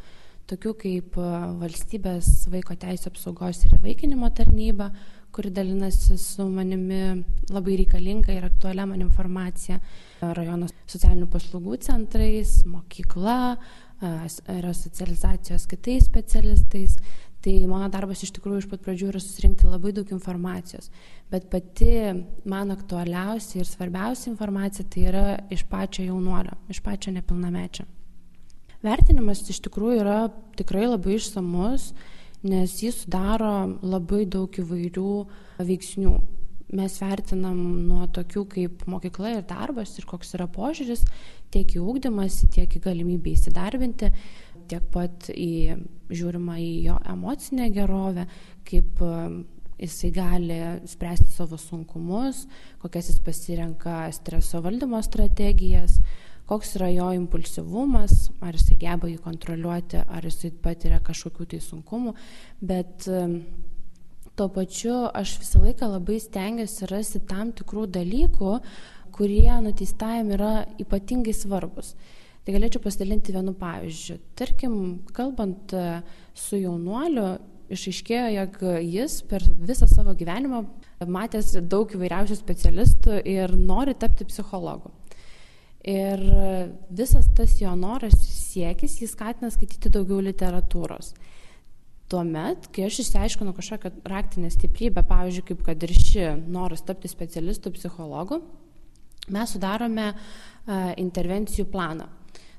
tokių 0.52 0.74
kaip 0.82 1.16
e, 1.16 1.28
valstybės 1.62 2.28
vaiko 2.52 2.76
teisų 2.76 3.08
apsaugos 3.14 3.64
ir 3.66 3.78
įvaikinimo 3.78 4.28
tarnyba, 4.36 4.90
kuri 5.32 5.54
dalinasi 5.56 6.18
su 6.20 6.44
manimi 6.52 7.24
labai 7.54 7.78
reikalinga 7.80 8.36
ir 8.36 8.50
aktualią 8.50 8.90
man 8.90 9.06
informaciją. 9.06 9.80
Rajono 10.22 10.68
socialinių 10.92 11.30
paslaugų 11.32 11.80
centrais, 11.88 12.58
mokykla, 12.68 13.56
resocializacijos 14.02 15.68
kitais 15.72 16.08
specialistais. 16.10 16.98
Tai 17.42 17.54
mano 17.66 17.88
darbas 17.90 18.22
iš 18.22 18.36
tikrųjų 18.36 18.62
iš 18.62 18.70
pat 18.70 18.84
pradžių 18.86 19.08
yra 19.10 19.22
susirinkti 19.24 19.66
labai 19.66 19.96
daug 19.98 20.12
informacijos. 20.14 20.92
Bet 21.32 21.50
pati 21.50 21.96
man 22.46 22.74
aktualiausia 22.74 23.64
ir 23.64 23.70
svarbiausia 23.70 24.30
informacija 24.30 24.86
tai 24.86 25.08
yra 25.10 25.26
iš 25.50 25.66
pačio 25.70 26.06
jaunuolio, 26.06 26.54
iš 26.70 26.84
pačio 26.86 27.14
nepilnamečio. 27.16 27.88
Vertinimas 28.86 29.42
iš 29.50 29.62
tikrųjų 29.66 30.02
yra 30.04 30.20
tikrai 30.58 30.86
labai 30.86 31.18
išsamus 31.18 31.92
nes 32.44 32.78
jis 32.82 33.04
sudaro 33.04 33.78
labai 33.86 34.26
daug 34.26 34.50
įvairių 34.50 35.10
veiksnių. 35.62 36.14
Mes 36.72 36.94
vertinam 37.02 37.58
nuo 37.90 38.06
tokių 38.16 38.46
kaip 38.54 38.86
mokykla 38.88 39.34
ir 39.36 39.42
darbas 39.48 39.92
ir 40.00 40.06
koks 40.08 40.38
yra 40.38 40.48
požiūris 40.48 41.04
tiek 41.52 41.74
į 41.76 41.82
ūkdymąsi, 41.84 42.48
tiek 42.56 42.78
į 42.78 42.80
galimybę 42.86 43.34
įsidarbinti, 43.34 44.08
tiek 44.72 44.86
pat 44.94 45.30
į, 45.34 45.78
žiūrima 46.12 46.58
į 46.62 46.72
jo 46.88 46.98
emocinę 47.14 47.70
gerovę, 47.76 48.28
kaip 48.68 49.02
jisai 49.82 50.12
gali 50.16 50.60
spręsti 50.88 51.32
savo 51.34 51.58
sunkumus, 51.58 52.46
kokias 52.82 53.10
jis 53.10 53.22
pasirenka 53.26 54.04
streso 54.14 54.62
valdymo 54.62 55.02
strategijas, 55.04 55.98
koks 56.50 56.76
yra 56.78 56.92
jo 56.92 57.10
impulsyvumas, 57.16 58.30
ar 58.44 58.58
jisai 58.58 58.78
geba 58.82 59.10
jį 59.10 59.18
kontroliuoti, 59.24 60.04
ar 60.06 60.26
jisai 60.28 60.54
patiria 60.64 61.02
kažkokių 61.04 61.50
tai 61.54 61.62
sunkumų, 61.66 62.14
bet 62.62 63.08
tuo 64.36 64.48
pačiu 64.54 64.96
aš 65.18 65.38
visą 65.42 65.62
laiką 65.66 65.90
labai 65.92 66.20
stengiuosi 66.22 66.90
rasti 66.92 67.22
tam 67.30 67.52
tikrų 67.56 67.88
dalykų, 67.98 68.58
kurie 69.16 69.52
nuteistajam 69.66 70.32
yra 70.38 70.54
ypatingai 70.82 71.34
svarbus. 71.36 71.96
Tai 72.42 72.56
galėčiau 72.56 72.82
pasidalinti 72.82 73.36
vienu 73.36 73.54
pavyzdžiu. 73.58 74.18
Tarkim, 74.40 74.76
kalbant 75.14 75.76
e, 75.78 76.02
su 76.34 76.58
jaunuoliu, 76.58 77.36
išaiškėjo, 77.72 78.30
jog 78.36 78.58
jis 78.84 79.20
per 79.30 79.46
visą 79.62 79.88
savo 79.90 80.16
gyvenimą 80.18 80.64
matęs 81.08 81.54
daug 81.72 81.92
įvairiausių 81.96 82.38
specialistų 82.40 83.22
ir 83.30 83.54
nori 83.56 83.96
tapti 83.98 84.28
psichologu. 84.28 84.92
Ir 85.82 86.22
visas 86.94 87.30
tas 87.34 87.56
jo 87.58 87.72
noras 87.78 88.18
siekis 88.52 89.00
jį 89.02 89.08
skatina 89.10 89.50
skaityti 89.54 89.90
daugiau 89.94 90.22
literatūros. 90.22 91.16
Tuomet, 92.12 92.68
kai 92.76 92.86
aš 92.86 93.00
išsiaiškinu 93.06 93.54
kažkokią 93.56 93.94
raktinę 94.12 94.52
stiprybę, 94.52 95.02
pavyzdžiui, 95.08 95.46
kaip 95.48 95.62
kad 95.66 95.86
ir 95.88 95.94
ši 95.96 96.28
noras 96.52 96.84
tapti 96.86 97.10
specialistų 97.10 97.72
psichologu, 97.78 98.42
mes 99.32 99.54
sudarome 99.56 100.10
uh, 100.12 100.92
intervencijų 101.00 101.70
planą. 101.72 102.10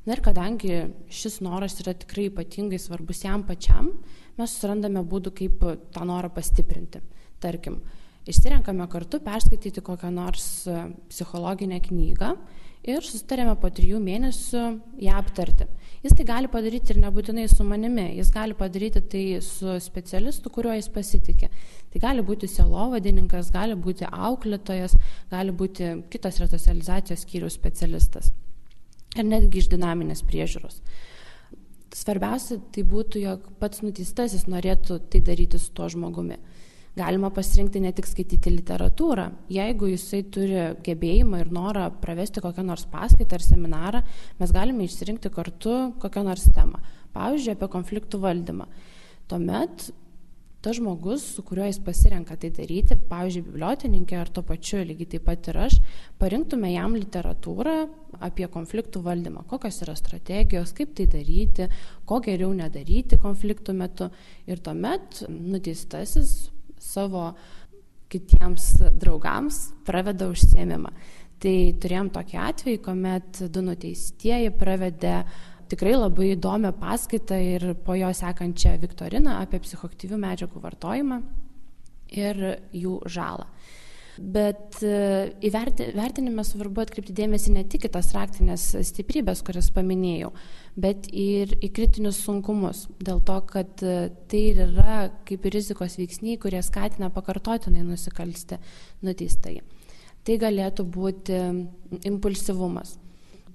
Na 0.02 0.16
ir 0.16 0.22
kadangi 0.24 0.80
šis 1.14 1.38
noras 1.46 1.76
yra 1.78 1.92
tikrai 1.94 2.26
ypatingai 2.26 2.80
svarbus 2.82 3.20
jam 3.22 3.44
pačiam, 3.46 3.92
mes 4.38 4.54
surandame 4.58 5.04
būdų, 5.06 5.30
kaip 5.38 5.62
tą 5.94 6.06
norą 6.08 6.32
pastiprinti. 6.34 6.98
Tarkim, 7.42 7.76
išsirenkame 8.26 8.88
kartu 8.90 9.20
perskaityti 9.22 9.84
kokią 9.84 10.10
nors 10.14 10.48
psichologinę 11.10 11.78
knygą 11.86 12.32
ir 12.82 13.06
susitarėme 13.06 13.54
po 13.62 13.70
trijų 13.70 14.02
mėnesių 14.02 14.64
ją 15.06 15.14
aptarti. 15.20 15.68
Jis 16.02 16.16
tai 16.18 16.26
gali 16.26 16.50
padaryti 16.50 16.96
ir 16.96 17.02
nebūtinai 17.04 17.46
su 17.50 17.62
manimi, 17.62 18.08
jis 18.18 18.34
gali 18.34 18.58
padaryti 18.58 19.04
tai 19.06 19.24
su 19.46 19.78
specialistu, 19.84 20.50
kuriuo 20.50 20.74
jis 20.74 20.90
pasitikė. 20.90 21.50
Tai 21.94 22.02
gali 22.02 22.26
būti 22.26 22.50
selovadininkas, 22.50 23.54
gali 23.54 23.78
būti 23.78 24.10
auklėtojas, 24.10 24.98
gali 25.30 25.54
būti 25.54 25.94
kitas 26.10 26.42
resocializacijos 26.42 27.22
skyriaus 27.22 27.54
specialistas. 27.54 28.34
Ir 29.18 29.26
netgi 29.28 29.60
iš 29.60 29.68
dinaminės 29.72 30.24
priežiūros. 30.24 30.80
Svarbiausia 31.92 32.56
tai 32.72 32.86
būtų, 32.88 33.20
jog 33.20 33.48
pats 33.60 33.82
nuteistasis 33.84 34.46
norėtų 34.48 34.96
tai 35.12 35.20
daryti 35.24 35.60
su 35.60 35.72
tuo 35.76 35.90
žmogumi. 35.92 36.38
Galima 36.96 37.30
pasirinkti 37.32 37.80
ne 37.80 37.92
tik 37.96 38.08
skaityti 38.08 38.50
literatūrą. 38.52 39.30
Jeigu 39.52 39.88
jisai 39.88 40.22
turi 40.32 40.64
gebėjimą 40.84 41.40
ir 41.40 41.52
norą 41.52 41.86
pravesti 42.02 42.42
kokią 42.44 42.64
nors 42.68 42.84
paskaitą 42.92 43.38
ar 43.38 43.44
seminarą, 43.44 44.02
mes 44.40 44.52
galime 44.52 44.84
išsirinkti 44.84 45.32
kartu 45.32 45.76
kokią 46.00 46.24
nors 46.26 46.44
temą. 46.52 46.80
Pavyzdžiui, 47.16 47.54
apie 47.56 47.68
konfliktų 47.72 48.20
valdymą. 48.20 48.68
Tuomet 49.28 49.88
tas 50.62 50.76
žmogus, 50.78 51.24
su 51.34 51.42
kuriuo 51.42 51.66
jis 51.66 51.80
pasirenka 51.82 52.36
tai 52.38 52.52
daryti, 52.54 52.96
pavyzdžiui, 53.10 53.44
bibliotininkė 53.48 54.18
ar 54.20 54.30
to 54.30 54.44
pačiu, 54.46 54.82
lygiai 54.86 55.10
taip 55.16 55.24
pat 55.26 55.48
ir 55.50 55.58
aš, 55.64 55.78
parinktume 56.22 56.70
jam 56.70 56.94
literatūrą 56.94 57.76
apie 58.22 58.46
konfliktų 58.52 59.02
valdymą, 59.02 59.42
kokios 59.50 59.80
yra 59.82 59.96
strategijos, 59.98 60.74
kaip 60.76 60.94
tai 60.98 61.08
daryti, 61.10 61.66
ko 62.06 62.20
geriau 62.22 62.52
nedaryti 62.54 63.18
konfliktų 63.22 63.74
metu. 63.74 64.12
Ir 64.46 64.62
tuomet 64.62 65.24
nuteistasis 65.28 66.52
savo 66.82 67.32
kitiems 68.12 68.68
draugams 69.00 69.72
praveda 69.86 70.28
užsiemimą. 70.30 70.92
Tai 71.42 71.56
turėjom 71.82 72.12
tokį 72.14 72.36
atvejį, 72.38 72.80
kuomet 72.84 73.40
du 73.50 73.64
nuteistieji 73.66 74.52
pravedė 74.54 75.24
tikrai 75.72 75.94
labai 75.96 76.32
įdomią 76.36 76.74
paskaitą 76.80 77.38
ir 77.40 77.70
po 77.86 77.96
jo 77.96 78.12
sekančią 78.14 78.76
Viktoriną 78.82 79.38
apie 79.40 79.62
psichoktyvių 79.64 80.20
medžiagų 80.20 80.60
vartojimą 80.62 81.22
ir 82.12 82.42
jų 82.76 82.98
žalą. 83.08 83.48
Bet 84.20 84.76
e, 84.84 85.32
įvertinime 85.48 86.44
svarbu 86.44 86.82
atkreipti 86.82 87.14
dėmesį 87.16 87.54
ne 87.54 87.62
tik 87.64 87.86
į 87.88 87.90
tas 87.94 88.10
raktinės 88.12 88.66
stiprybės, 88.84 89.40
kurias 89.46 89.70
paminėjau, 89.72 90.28
bet 90.76 91.08
ir 91.08 91.54
į 91.64 91.70
kritinius 91.72 92.20
sunkumus. 92.20 92.84
Dėl 93.00 93.22
to, 93.24 93.38
kad 93.48 93.80
e, 93.80 94.10
tai 94.28 94.42
yra 94.52 94.98
kaip 95.28 95.48
rizikos 95.54 95.96
veiksniai, 95.96 96.36
kurie 96.42 96.60
skatina 96.64 97.08
pakartotinai 97.14 97.86
nusikalsti 97.88 98.60
nuteistai. 99.00 99.62
Tai 100.22 100.36
galėtų 100.44 100.84
būti 100.92 101.40
impulsyvumas. 102.04 102.98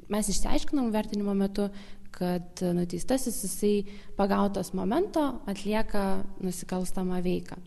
Mes 0.10 0.30
išsiaiškinom 0.32 0.90
vertinimo 0.92 1.36
metu, 1.38 1.68
kad 2.18 2.66
nuteistasis 2.74 3.44
jisai 3.46 3.74
pagautas 4.18 4.74
momento 4.74 5.30
atlieka 5.46 6.06
nusikalstamą 6.42 7.22
veiką 7.26 7.60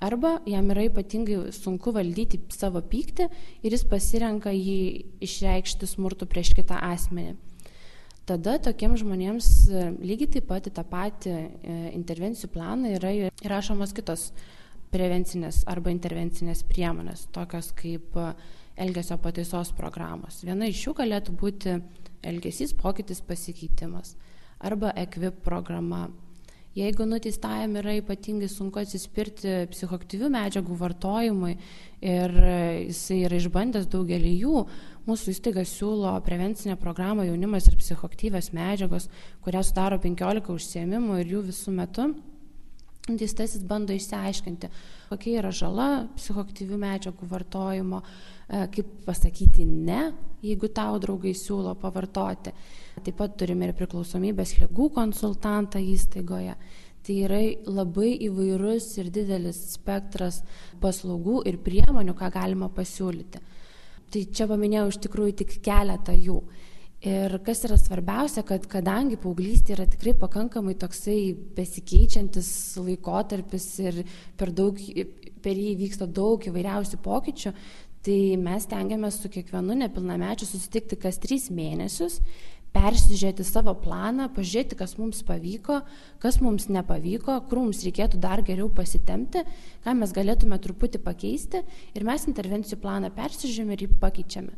arba 0.00 0.40
jam 0.46 0.70
yra 0.72 0.86
ypatingai 0.88 1.52
sunku 1.52 1.92
valdyti 1.92 2.40
savo 2.56 2.80
pyktį 2.80 3.28
ir 3.62 3.76
jis 3.76 3.84
pasirenka 3.88 4.52
jį 4.54 4.80
išreikšti 5.26 5.88
smurtu 5.88 6.28
prieš 6.30 6.54
kitą 6.56 6.80
asmenį. 6.90 7.36
Tada 8.28 8.56
tokiems 8.62 9.02
žmonėms 9.02 9.46
e, 9.68 9.84
lygiai 10.06 10.30
taip 10.36 10.46
pat 10.50 10.68
į 10.68 10.72
tą 10.76 10.84
patį 10.86 11.32
e, 11.34 11.76
intervencijų 11.98 12.50
planą 12.54 12.94
yra 12.96 13.12
įrašomos 13.42 13.92
kitos 13.96 14.28
prevencinės 14.92 15.64
arba 15.70 15.92
intervencinės 15.92 16.62
priemonės, 16.68 17.26
tokios 17.34 17.72
kaip 17.76 18.16
e, 18.20 18.28
elgesio 18.80 19.18
pataisos 19.20 19.72
programos. 19.76 20.44
Viena 20.46 20.68
iš 20.70 20.84
jų 20.86 20.94
galėtų 21.00 21.34
būti 21.42 21.80
elgesys 22.22 22.74
pokytis 22.76 23.22
pasikeitimas 23.26 24.16
arba 24.60 24.92
EQUIP 24.96 25.40
programa 25.44 26.08
Jeigu 26.70 27.02
nuteistajam 27.02 27.72
yra 27.80 27.96
ypatingai 27.98 28.46
sunku 28.46 28.78
atsispirti 28.78 29.64
psichoktyvių 29.72 30.28
medžiagų 30.30 30.76
vartojimui 30.78 31.56
ir 32.06 32.34
jisai 32.86 33.24
yra 33.26 33.40
išbandęs 33.40 33.88
daugelį 33.90 34.30
jų, 34.44 34.60
mūsų 35.08 35.34
įstaiga 35.34 35.64
siūlo 35.66 36.12
prevencinę 36.22 36.76
programą 36.78 37.26
jaunimas 37.26 37.66
ir 37.66 37.74
psichoktyvios 37.80 38.52
medžiagos, 38.54 39.08
kurią 39.42 39.64
sudaro 39.66 39.98
15 39.98 40.54
užsiemimų 40.54 41.18
ir 41.24 41.34
jų 41.34 41.42
visų 41.48 41.74
metu. 41.74 42.06
Teistasis 43.10 43.66
bando 43.66 43.90
išsiaiškinti, 43.96 44.70
kokia 45.10 45.40
yra 45.40 45.50
žala 45.50 45.88
psichoktyvių 46.14 46.78
medžiagų 46.84 47.26
vartojimo, 47.32 48.04
kaip 48.50 48.92
pasakyti 49.06 49.64
ne, 49.68 50.02
jeigu 50.42 50.70
tau 50.74 50.98
draugai 50.98 51.36
siūlo 51.38 51.76
pavartoti 51.78 52.54
Taip 53.00 53.16
pat 53.16 53.36
turime 53.40 53.68
ir 53.68 53.76
priklausomybės 53.78 54.58
lygų 54.60 54.90
konsultantą 54.92 55.80
įstaigoje. 55.80 56.56
Tai 57.00 57.14
yra 57.24 57.38
labai 57.64 58.10
įvairus 58.26 58.90
ir 59.00 59.08
didelis 59.14 59.60
spektras 59.76 60.42
paslaugų 60.82 61.40
ir 61.48 61.56
priemonių, 61.64 62.12
ką 62.18 62.28
galima 62.34 62.68
pasiūlyti. 62.76 63.40
Tai 64.10 64.24
čia 64.36 64.48
paminėjau 64.50 64.90
iš 64.90 64.98
tikrųjų 65.06 65.36
tik 65.40 65.56
keletą 65.64 66.12
jų. 66.12 66.42
Ir 67.08 67.38
kas 67.46 67.62
yra 67.64 67.78
svarbiausia, 67.80 68.42
kad 68.44 68.66
kadangi 68.68 69.16
paauglystė 69.22 69.78
yra 69.78 69.86
tikrai 69.88 70.12
pakankamai 70.20 70.74
toksai 70.76 71.32
besikeičiantis 71.56 72.50
laikotarpis 72.84 73.70
ir 73.86 74.02
per, 74.36 74.52
daug, 74.52 74.76
per 75.40 75.56
jį 75.56 75.78
vyksta 75.80 76.04
daug 76.04 76.44
įvairiausių 76.50 77.00
pokyčių, 77.00 77.54
tai 78.06 78.36
mes 78.40 78.64
tengiamės 78.70 79.20
su 79.20 79.28
kiekvienu 79.32 79.76
nepilnamečiu 79.82 80.48
susitikti 80.48 80.98
kas 81.00 81.20
trys 81.20 81.50
mėnesius 81.52 82.20
persižiūrėti 82.74 83.44
savo 83.46 83.74
planą, 83.82 84.28
pažiūrėti, 84.34 84.78
kas 84.78 84.94
mums 85.00 85.24
pavyko, 85.26 85.80
kas 86.22 86.38
mums 86.42 86.68
nepavyko, 86.70 87.40
kur 87.50 87.64
mums 87.64 87.82
reikėtų 87.86 88.20
dar 88.22 88.44
geriau 88.46 88.70
pasitemti, 88.72 89.42
ką 89.84 89.96
mes 89.98 90.14
galėtume 90.14 90.58
truputį 90.62 91.00
pakeisti 91.02 91.64
ir 91.98 92.06
mes 92.06 92.28
intervencijų 92.30 92.78
planą 92.82 93.10
persižiūrime 93.16 93.74
ir 93.74 93.86
jį 93.86 93.90
pakeičiame. 94.04 94.54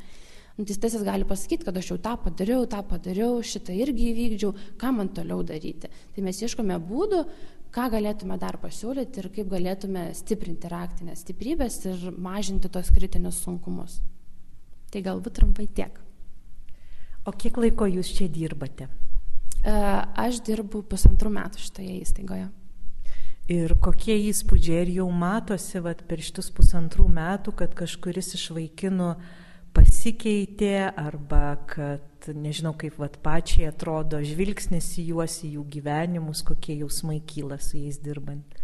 Nuteistasis 0.59 1.01
gali 1.07 1.25
pasakyti, 1.25 1.65
kad 1.65 1.79
aš 1.81 1.95
jau 1.95 1.97
tą 2.05 2.13
padariau, 2.21 2.67
tą 2.69 2.83
padariau, 2.85 3.39
šitą 3.41 3.73
irgi 3.73 4.11
įvykdžiau, 4.11 4.53
ką 4.77 4.91
man 4.93 5.09
toliau 5.17 5.41
daryti. 5.49 5.89
Tai 6.13 6.25
mes 6.27 6.43
ieškome 6.45 6.77
būdų, 6.91 7.23
ką 7.73 7.89
galėtume 7.93 8.37
dar 8.41 8.59
pasiūlyti 8.61 9.23
ir 9.23 9.29
kaip 9.33 9.51
galėtume 9.53 10.09
stiprinti 10.17 10.71
raktinės 10.73 11.25
stiprybės 11.25 11.79
ir 11.89 12.09
mažinti 12.21 12.71
tos 12.73 12.93
kritinius 12.93 13.41
sunkumus. 13.45 14.01
Tai 14.93 15.01
galbūt 15.05 15.39
trumpai 15.39 15.69
tiek. 15.73 15.97
O 17.25 17.33
kiek 17.33 17.57
laiko 17.57 17.87
jūs 17.89 18.11
čia 18.17 18.27
dirbate? 18.29 18.91
E, 19.63 19.73
aš 19.73 20.43
dirbu 20.45 20.83
pusantrų 20.91 21.33
metų 21.33 21.63
šitoje 21.63 21.97
įstaigoje. 22.03 22.49
Ir 23.53 23.75
kokie 23.83 24.15
įspūdžiai, 24.29 24.85
ir 24.85 24.91
jau 25.01 25.09
matosi 25.11 25.81
vat, 25.83 26.05
per 26.07 26.21
šitus 26.23 26.51
pusantrų 26.55 27.09
metų, 27.11 27.55
kad 27.59 27.73
kažkuris 27.79 28.35
iš 28.39 28.51
vaikinų 28.55 29.09
pasikeitė, 29.75 30.93
arba 30.99 31.57
kad 31.71 32.05
nežinau, 32.31 32.75
kaip 32.79 32.99
vat, 33.03 33.19
pačiai 33.25 33.71
atrodo 33.71 34.23
žvilgsnis 34.25 34.93
į 35.03 35.09
juos, 35.13 35.41
į 35.47 35.57
jų 35.57 35.69
gyvenimus, 35.77 36.45
kokie 36.47 36.79
jausmai 36.83 37.21
kyla 37.27 37.59
su 37.63 37.81
jais 37.81 37.99
dirbant. 38.03 38.63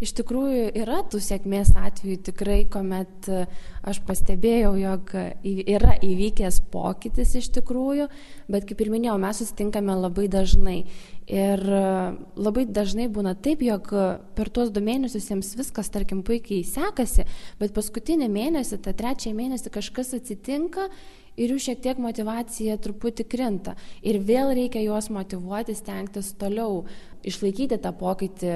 Iš 0.00 0.14
tikrųjų 0.16 0.70
yra 0.80 1.02
tų 1.12 1.18
sėkmės 1.20 1.74
atvejų 1.76 2.22
tikrai, 2.30 2.62
kuomet 2.72 3.26
e, 3.28 3.42
aš 3.84 3.98
pastebėjau, 4.08 4.70
jog 4.80 5.12
yra 5.44 5.98
įvykęs 6.00 6.62
pokytis 6.72 7.34
iš 7.36 7.50
tikrųjų, 7.58 8.06
bet 8.48 8.64
kaip 8.64 8.80
ir 8.80 8.92
minėjau, 8.94 9.18
mes 9.20 9.42
susitinkame 9.42 9.98
labai 10.00 10.24
dažnai. 10.32 10.78
Ir 11.28 11.60
e, 11.60 11.84
labai 12.40 12.64
dažnai 12.64 13.10
būna 13.12 13.36
taip, 13.44 13.60
jog 13.60 13.92
per 14.38 14.48
tuos 14.48 14.72
du 14.72 14.80
mėnesius 14.80 15.28
jiems 15.28 15.52
viskas, 15.60 15.92
tarkim, 15.92 16.24
puikiai 16.24 16.64
sekasi, 16.64 17.28
bet 17.60 17.76
paskutinį 17.76 18.32
mėnesį, 18.32 18.80
tą 18.80 18.96
trečią 18.96 19.36
mėnesį 19.36 19.76
kažkas 19.76 20.16
atsitinka 20.16 20.88
ir 21.40 21.54
jų 21.54 21.60
šiek 21.66 21.80
tiek 21.84 22.00
motivacija 22.02 22.76
truputį 22.82 23.26
krinta. 23.32 23.76
Ir 24.04 24.20
vėl 24.26 24.52
reikia 24.56 24.82
juos 24.84 25.08
motivuoti, 25.12 25.76
stengtis 25.78 26.34
toliau 26.40 26.84
išlaikyti 27.26 27.76
tą 27.82 27.92
pokytį, 27.96 28.52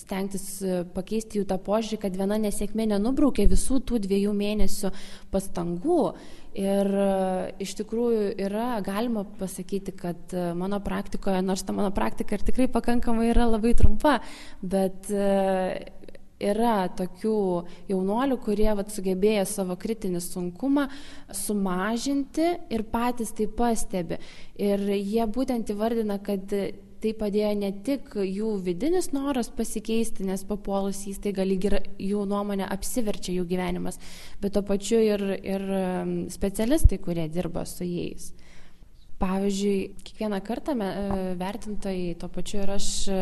stengtis 0.00 0.44
e, 0.60 0.82
pakeisti 0.92 1.40
jų 1.40 1.46
tą 1.48 1.56
požiūrį, 1.64 1.98
kad 2.02 2.18
viena 2.18 2.36
nesėkmė 2.42 2.90
nenubraukė 2.90 3.46
visų 3.48 3.80
tų 3.88 4.02
dviejų 4.04 4.34
mėnesių 4.36 4.92
pastangų. 5.32 6.02
Ir 6.60 6.92
e, 6.92 7.08
iš 7.64 7.72
tikrųjų 7.80 8.34
yra 8.44 8.82
galima 8.84 9.24
pasakyti, 9.40 9.96
kad 9.96 10.36
e, 10.36 10.50
mano 10.58 10.82
praktikoje, 10.84 11.40
nors 11.44 11.64
ta 11.64 11.72
mano 11.76 11.92
praktika 11.96 12.36
ir 12.36 12.44
tikrai 12.44 12.68
pakankamai 12.72 13.30
yra 13.32 13.48
labai 13.54 13.72
trumpa, 13.78 14.18
bet 14.60 15.08
yra 16.42 16.88
tokių 16.98 17.38
jaunuolių, 17.90 18.38
kurie 18.42 18.70
vat, 18.78 18.92
sugebėjo 18.92 19.44
savo 19.48 19.76
kritinį 19.80 20.22
sunkumą 20.24 20.88
sumažinti 21.32 22.48
ir 22.72 22.86
patys 22.92 23.34
tai 23.36 23.48
pastebi. 23.48 24.18
Ir 24.60 24.82
jie 24.96 25.26
būtent 25.30 25.70
įvardina, 25.72 26.18
kad 26.22 26.50
tai 27.02 27.12
padėjo 27.18 27.50
ne 27.58 27.72
tik 27.82 28.12
jų 28.14 28.52
vidinis 28.62 29.10
noras 29.14 29.50
pasikeisti, 29.50 30.26
nes 30.28 30.44
papuolus 30.46 31.02
įstaigą 31.10 31.46
lyg 31.46 31.66
ir 31.66 31.78
jų 31.98 32.22
nuomonė 32.30 32.68
apsiverčia 32.70 33.34
jų 33.34 33.48
gyvenimas, 33.50 33.98
bet 34.42 34.54
to 34.54 34.62
pačiu 34.66 35.00
ir, 35.02 35.24
ir 35.42 35.66
specialistai, 36.30 37.00
kurie 37.02 37.26
dirba 37.32 37.66
su 37.66 37.88
jais. 37.88 38.30
Pavyzdžiui, 39.22 39.76
kiekvieną 40.02 40.40
kartą 40.42 40.74
e, 40.82 40.86
vertintojai, 41.38 42.16
to 42.18 42.26
pačiu 42.32 42.64
ir 42.64 42.72
aš 42.74 42.86
e, 43.06 43.18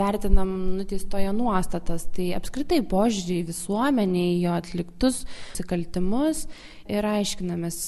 vertinam 0.00 0.52
nuteistojo 0.78 1.34
nuostatas, 1.36 2.06
tai 2.16 2.30
apskritai 2.38 2.80
požiūrį 2.88 3.36
į 3.42 3.48
visuomenį, 3.50 4.24
jo 4.46 4.54
atliktus 4.56 5.22
nusikaltimus 5.26 6.46
ir 6.88 7.04
aiškinamės, 7.04 7.82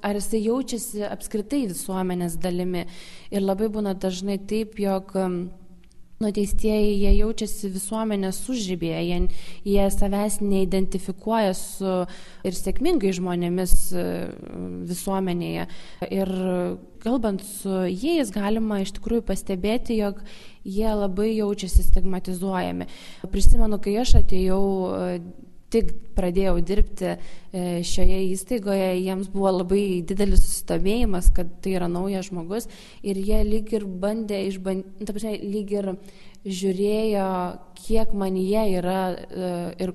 ar 0.00 0.16
jisai 0.16 0.40
jaučiasi 0.46 1.04
apskritai 1.10 1.66
visuomenės 1.74 2.38
dalimi. 2.40 2.86
Ir 3.28 3.44
labai 3.44 3.68
būna 3.72 3.92
dažnai 3.92 4.38
taip, 4.40 4.80
jog 4.80 5.12
nuteistieji 6.22 6.94
jie 7.02 7.12
jaučiasi 7.18 7.70
visuomenės 7.74 8.40
užrybėje, 8.52 9.02
jie, 9.08 9.18
jie 9.68 9.88
savęs 9.94 10.40
neidentifikuoja 10.44 11.52
su 11.58 11.92
ir 12.46 12.58
sėkmingai 12.58 13.12
žmonėmis 13.18 13.76
uh, 13.92 14.08
visuomenėje. 14.88 15.68
Ir 16.08 16.34
kalbant 17.02 17.44
su 17.46 17.84
jais 17.90 18.32
galima 18.34 18.80
iš 18.82 18.94
tikrųjų 18.98 19.26
pastebėti, 19.28 19.98
jog 20.00 20.22
jie 20.62 20.90
labai 20.94 21.32
jaučiasi 21.34 21.84
stigmatizuojami. 21.88 22.86
Prisimenu, 23.32 23.80
kai 23.82 23.98
aš 24.02 24.20
atėjau 24.22 24.62
uh, 24.62 25.16
tik 25.72 25.92
pradėjau 26.16 26.58
dirbti 26.64 27.08
e, 27.12 27.16
šioje 27.86 28.18
įstaigoje, 28.32 28.90
jiems 29.00 29.30
buvo 29.32 29.54
labai 29.58 30.02
didelis 30.06 30.44
susidomėjimas, 30.44 31.30
kad 31.36 31.50
tai 31.64 31.76
yra 31.78 31.88
naujas 31.90 32.28
žmogus 32.28 32.68
ir 33.02 33.20
jie 33.20 33.40
lyg 33.48 33.72
ir 33.72 33.86
bandė 33.86 34.42
išbandyti, 34.50 35.06
ta 35.08 35.16
prasme, 35.16 35.34
lyg 35.40 35.74
ir 35.74 35.90
žiūrėjo, 36.44 37.28
kiek 37.80 38.16
man 38.18 38.38
jie 38.40 38.64
yra 38.78 39.02
e, 39.12 39.52
ir 39.86 39.94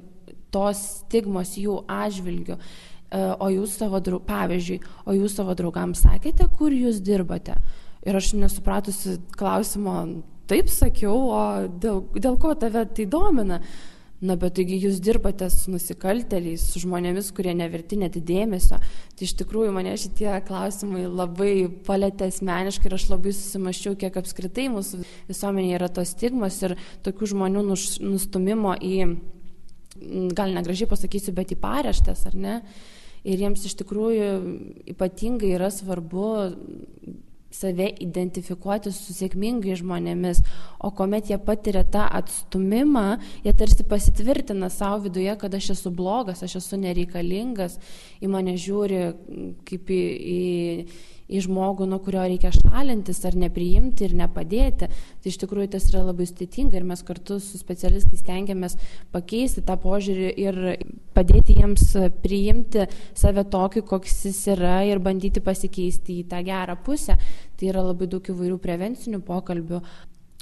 tos 0.53 0.83
stigmos 1.01 1.57
jų 1.59 1.81
atžvilgių. 1.91 2.57
E, 2.57 3.19
o 3.39 3.49
jūs 3.51 3.77
savo, 3.79 4.01
pavyzdžiui, 4.27 4.79
o 5.05 5.15
jūs 5.15 5.37
savo 5.37 5.55
draugams 5.57 6.01
sakėte, 6.03 6.47
kur 6.57 6.73
jūs 6.75 7.01
dirbate? 7.03 7.59
Ir 8.07 8.17
aš 8.17 8.33
nesupratusi 8.39 9.17
klausimo, 9.35 9.99
taip 10.47 10.71
sakiau, 10.71 11.15
o 11.31 11.43
dėl, 11.67 12.01
dėl 12.15 12.39
ko 12.39 12.53
tave 12.59 12.85
tai 12.95 13.07
domina? 13.11 13.61
Na, 14.17 14.33
bet 14.33 14.55
taigi 14.57 14.79
jūs 14.81 14.97
dirbate 15.05 15.45
su 15.53 15.69
nusikalteliais, 15.69 16.63
su 16.71 16.81
žmonėmis, 16.81 17.27
kurie 17.37 17.51
neverti 17.53 17.99
net 18.01 18.15
dėmesio. 18.17 18.79
Tai 19.13 19.27
iš 19.27 19.35
tikrųjų 19.37 19.75
mane 19.75 19.93
šitie 20.01 20.31
klausimai 20.47 21.03
labai 21.05 21.67
palėtė 21.85 22.31
asmeniškai 22.31 22.89
ir 22.89 22.95
aš 22.97 23.05
labai 23.11 23.35
susimaščiau, 23.37 23.93
kiek 24.01 24.17
apskritai 24.17 24.71
mūsų 24.73 25.03
visuomenėje 25.29 25.77
yra 25.77 25.91
tos 25.93 26.15
stigmos 26.15 26.57
ir 26.65 26.73
tokių 27.05 27.29
žmonių 27.35 27.63
nustumimo 27.67 28.73
į, 28.81 28.95
gal 30.33 30.57
negražiai 30.57 30.89
pasakysiu, 30.89 31.35
bet 31.37 31.53
į 31.53 31.61
pareštės, 31.61 32.25
ar 32.31 32.41
ne? 32.41 32.57
Ir 33.27 33.45
jiems 33.45 33.69
iš 33.69 33.77
tikrųjų 33.83 34.33
ypatingai 34.95 35.53
yra 35.59 35.69
svarbu 35.73 36.31
save 37.57 37.89
identifikuoti 38.03 38.93
su 38.93 39.15
sėkmingais 39.17 39.81
žmonėmis, 39.81 40.43
o 40.83 40.91
kuomet 40.95 41.31
jie 41.31 41.39
patiria 41.41 41.83
tą 41.83 42.05
atstumimą, 42.19 43.07
jie 43.45 43.53
tarsi 43.57 43.85
pasitvirtina 43.89 44.69
savo 44.73 45.03
viduje, 45.07 45.33
kad 45.41 45.57
aš 45.57 45.73
esu 45.77 45.93
blogas, 45.93 46.43
aš 46.45 46.59
esu 46.61 46.79
nereikalingas, 46.81 47.79
į 48.21 48.31
mane 48.31 48.57
žiūri 48.61 49.03
kaip 49.67 49.93
į, 49.93 50.01
į 50.37 50.41
į 51.27 51.41
žmogų, 51.43 51.87
nuo 51.89 51.99
kurio 52.03 52.23
reikia 52.23 52.51
šalintis 52.55 53.19
ar 53.27 53.37
nepriimti 53.39 54.07
ir 54.07 54.15
nepadėti. 54.17 54.89
Tai 54.89 55.31
iš 55.31 55.39
tikrųjų 55.43 55.71
tas 55.75 55.87
yra 55.91 56.05
labai 56.07 56.27
sudėtinga 56.29 56.79
ir 56.79 56.87
mes 56.87 57.03
kartu 57.07 57.39
su 57.43 57.59
specialistais 57.59 58.23
tengiamės 58.27 58.77
pakeisti 59.13 59.63
tą 59.67 59.77
požiūrį 59.83 60.29
ir 60.43 60.59
padėti 61.17 61.57
jiems 61.59 61.95
priimti 62.23 62.87
save 63.17 63.45
tokį, 63.51 63.85
koks 63.87 64.21
jis 64.29 64.43
yra 64.55 64.81
ir 64.87 65.03
bandyti 65.03 65.43
pasikeisti 65.43 66.21
į 66.21 66.27
tą 66.31 66.43
gerą 66.47 66.77
pusę. 66.83 67.17
Tai 67.57 67.71
yra 67.71 67.83
labai 67.83 68.07
daug 68.11 68.27
įvairių 68.31 68.61
prevencinių 68.61 69.23
pokalbių 69.25 69.81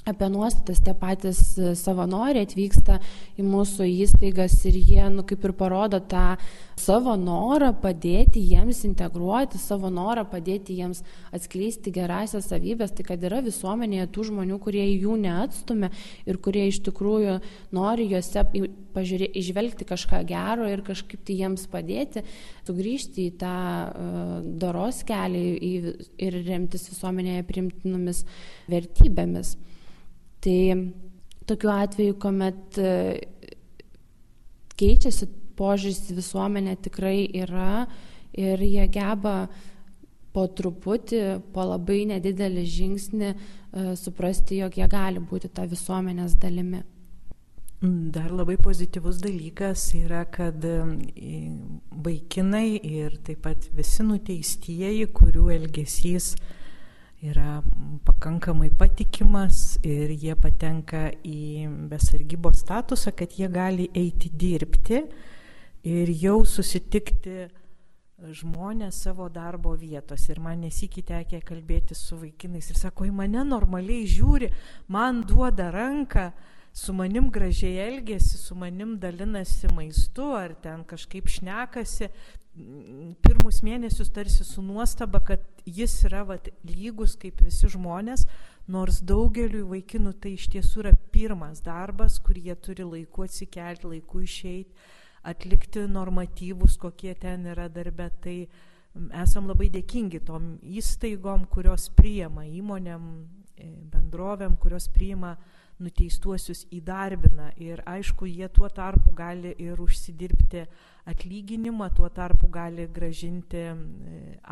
apie 0.06 0.28
nuostatas 0.30 0.78
tie 0.86 0.94
patys 0.94 1.40
e, 1.58 1.72
savanoriai 1.74 2.46
atvyksta 2.46 3.00
į 3.40 3.46
mūsų 3.46 3.88
įstaigas 4.04 4.54
ir 4.70 4.78
jie, 4.78 5.02
nu, 5.10 5.24
kaip 5.26 5.42
ir 5.48 5.54
parodo 5.58 5.98
tą 5.98 6.36
savo 6.78 7.16
norą 7.18 7.72
padėti 7.82 8.42
jiems 8.52 8.84
integruoti, 8.86 9.58
savo 9.58 9.90
norą 9.90 10.22
padėti 10.30 10.76
jiems 10.78 11.02
atskleisti 11.34 11.90
gerasias 11.94 12.46
savybės, 12.52 12.94
tai 12.94 13.08
kad 13.08 13.26
yra 13.26 13.42
visuomenėje 13.42 14.06
tų 14.14 14.28
žmonių, 14.30 14.60
kurie 14.62 14.84
jų 14.84 15.18
neatstumia 15.26 15.90
ir 16.28 16.38
kurie 16.38 16.68
iš 16.70 16.84
tikrųjų 16.86 17.40
nori 17.74 18.06
juose 18.12 18.46
pažiūrė, 18.94 19.32
išvelgti 19.42 19.88
kažką 19.90 20.22
gero 20.28 20.70
ir 20.70 20.86
kažkaip 20.86 21.26
tai 21.26 21.40
jiems 21.42 21.66
padėti, 21.72 22.22
sugrįžti 22.68 23.26
į 23.26 23.36
tą 23.42 23.56
uh, 23.90 24.34
doros 24.62 25.02
kelią 25.08 25.46
į, 25.58 25.72
ir 26.22 26.42
remtis 26.46 26.86
visuomenėje 26.92 27.48
primtinomis 27.50 28.22
vertybėmis. 28.70 29.56
Tai 30.46 30.92
tokiu 31.50 31.70
atveju, 31.74 32.14
kuomet 32.22 32.78
e, 32.78 32.90
keičiasi 34.78 35.26
požiūris 35.58 36.04
į 36.12 36.18
visuomenę 36.20 36.76
tikrai 36.84 37.24
yra 37.40 37.86
ir 38.36 38.60
jie 38.62 38.84
geba 38.92 39.48
po 40.36 40.44
truputį, 40.52 41.22
po 41.54 41.64
labai 41.64 42.04
nedidelį 42.12 42.66
žingsnį 42.76 43.30
e, 43.32 43.36
suprasti, 43.98 44.60
jog 44.60 44.76
jie 44.78 44.86
gali 44.92 45.22
būti 45.22 45.50
tą 45.50 45.64
visuomenės 45.70 46.36
dalimi. 46.38 46.82
Dar 47.82 48.30
labai 48.32 48.54
pozityvus 48.62 49.18
dalykas 49.24 49.88
yra, 49.98 50.22
kad 50.32 50.62
e, 50.64 50.76
vaikinai 52.06 52.78
ir 52.78 53.18
taip 53.26 53.42
pat 53.48 53.66
visi 53.76 54.06
nuteistieji, 54.06 55.10
kurių 55.16 55.50
elgesys 55.56 56.36
yra 57.26 57.60
pakankamai 58.06 58.70
patikimas 58.78 59.78
ir 59.86 60.12
jie 60.14 60.34
patenka 60.38 61.08
į 61.26 61.66
besargybos 61.90 62.62
statusą, 62.64 63.12
kad 63.16 63.36
jie 63.38 63.48
gali 63.52 63.88
eiti 63.94 64.30
dirbti 64.30 65.02
ir 65.86 66.12
jau 66.22 66.40
susitikti 66.46 67.46
žmonės 68.16 69.02
savo 69.04 69.28
darbo 69.28 69.74
vietos. 69.76 70.28
Ir 70.30 70.40
man 70.40 70.62
nesikitė 70.64 71.24
kalbėti 71.44 71.94
su 71.94 72.16
vaikinais 72.20 72.70
ir 72.70 72.80
sako, 72.80 73.06
į 73.08 73.12
mane 73.14 73.44
normaliai 73.44 74.06
žiūri, 74.08 74.50
man 74.88 75.22
duoda 75.28 75.70
ranką, 75.74 76.30
su 76.76 76.92
manim 76.92 77.30
gražiai 77.32 77.78
elgesi, 77.88 78.36
su 78.36 78.54
manim 78.54 78.98
dalinasi 79.00 79.70
maistu 79.72 80.26
ar 80.36 80.52
ten 80.62 80.82
kažkaip 80.84 81.30
šnekasi, 81.32 82.10
pirmus 83.24 83.62
mėnesius 83.64 84.12
tarsi 84.12 84.44
su 84.44 84.64
nuostaba, 84.64 85.22
kad 85.24 85.40
jis 85.64 85.96
yra 86.08 86.22
vat, 86.28 86.50
lygus 86.68 87.16
kaip 87.20 87.40
visi 87.44 87.70
žmonės, 87.72 88.26
nors 88.72 89.00
daugeliu 89.08 89.64
vaikinų 89.70 90.12
tai 90.20 90.34
iš 90.36 90.50
tiesų 90.52 90.84
yra 90.84 90.94
pirmas 91.12 91.64
darbas, 91.64 92.18
kur 92.20 92.36
jie 92.36 92.56
turi 92.60 92.84
laiku 92.84 93.24
atsikelti, 93.24 93.92
laiku 93.94 94.24
išeiti, 94.24 94.88
atlikti 95.26 95.88
normatyvus, 95.90 96.76
kokie 96.80 97.14
ten 97.18 97.48
yra 97.52 97.70
darbe. 97.72 98.10
Tai 98.20 98.38
esam 99.22 99.48
labai 99.48 99.68
dėkingi 99.72 100.22
tom 100.28 100.56
įstaigom, 100.60 101.48
kurios 101.52 101.90
priima 101.96 102.46
įmonėm, 102.48 103.12
e, 103.56 103.70
bendrovėm, 103.92 104.56
kurios 104.60 104.88
priima 104.92 105.36
nuteistuosius 105.82 106.64
įdarbina 106.72 107.50
ir 107.60 107.82
aišku, 107.86 108.26
jie 108.30 108.48
tuo 108.48 108.68
tarpu 108.72 109.12
gali 109.16 109.52
ir 109.60 109.80
užsidirbti 109.80 110.64
atlyginimą, 111.06 111.90
tuo 111.94 112.08
tarpu 112.08 112.48
gali 112.52 112.86
gražinti 112.88 113.64
e, 113.68 113.74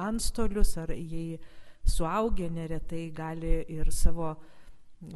antstolius 0.05 0.77
ar 0.83 0.93
jei 0.93 1.39
suaugę 1.85 2.51
neretai 2.51 3.09
gali 3.13 3.57
ir 3.73 3.91
savo 3.93 4.35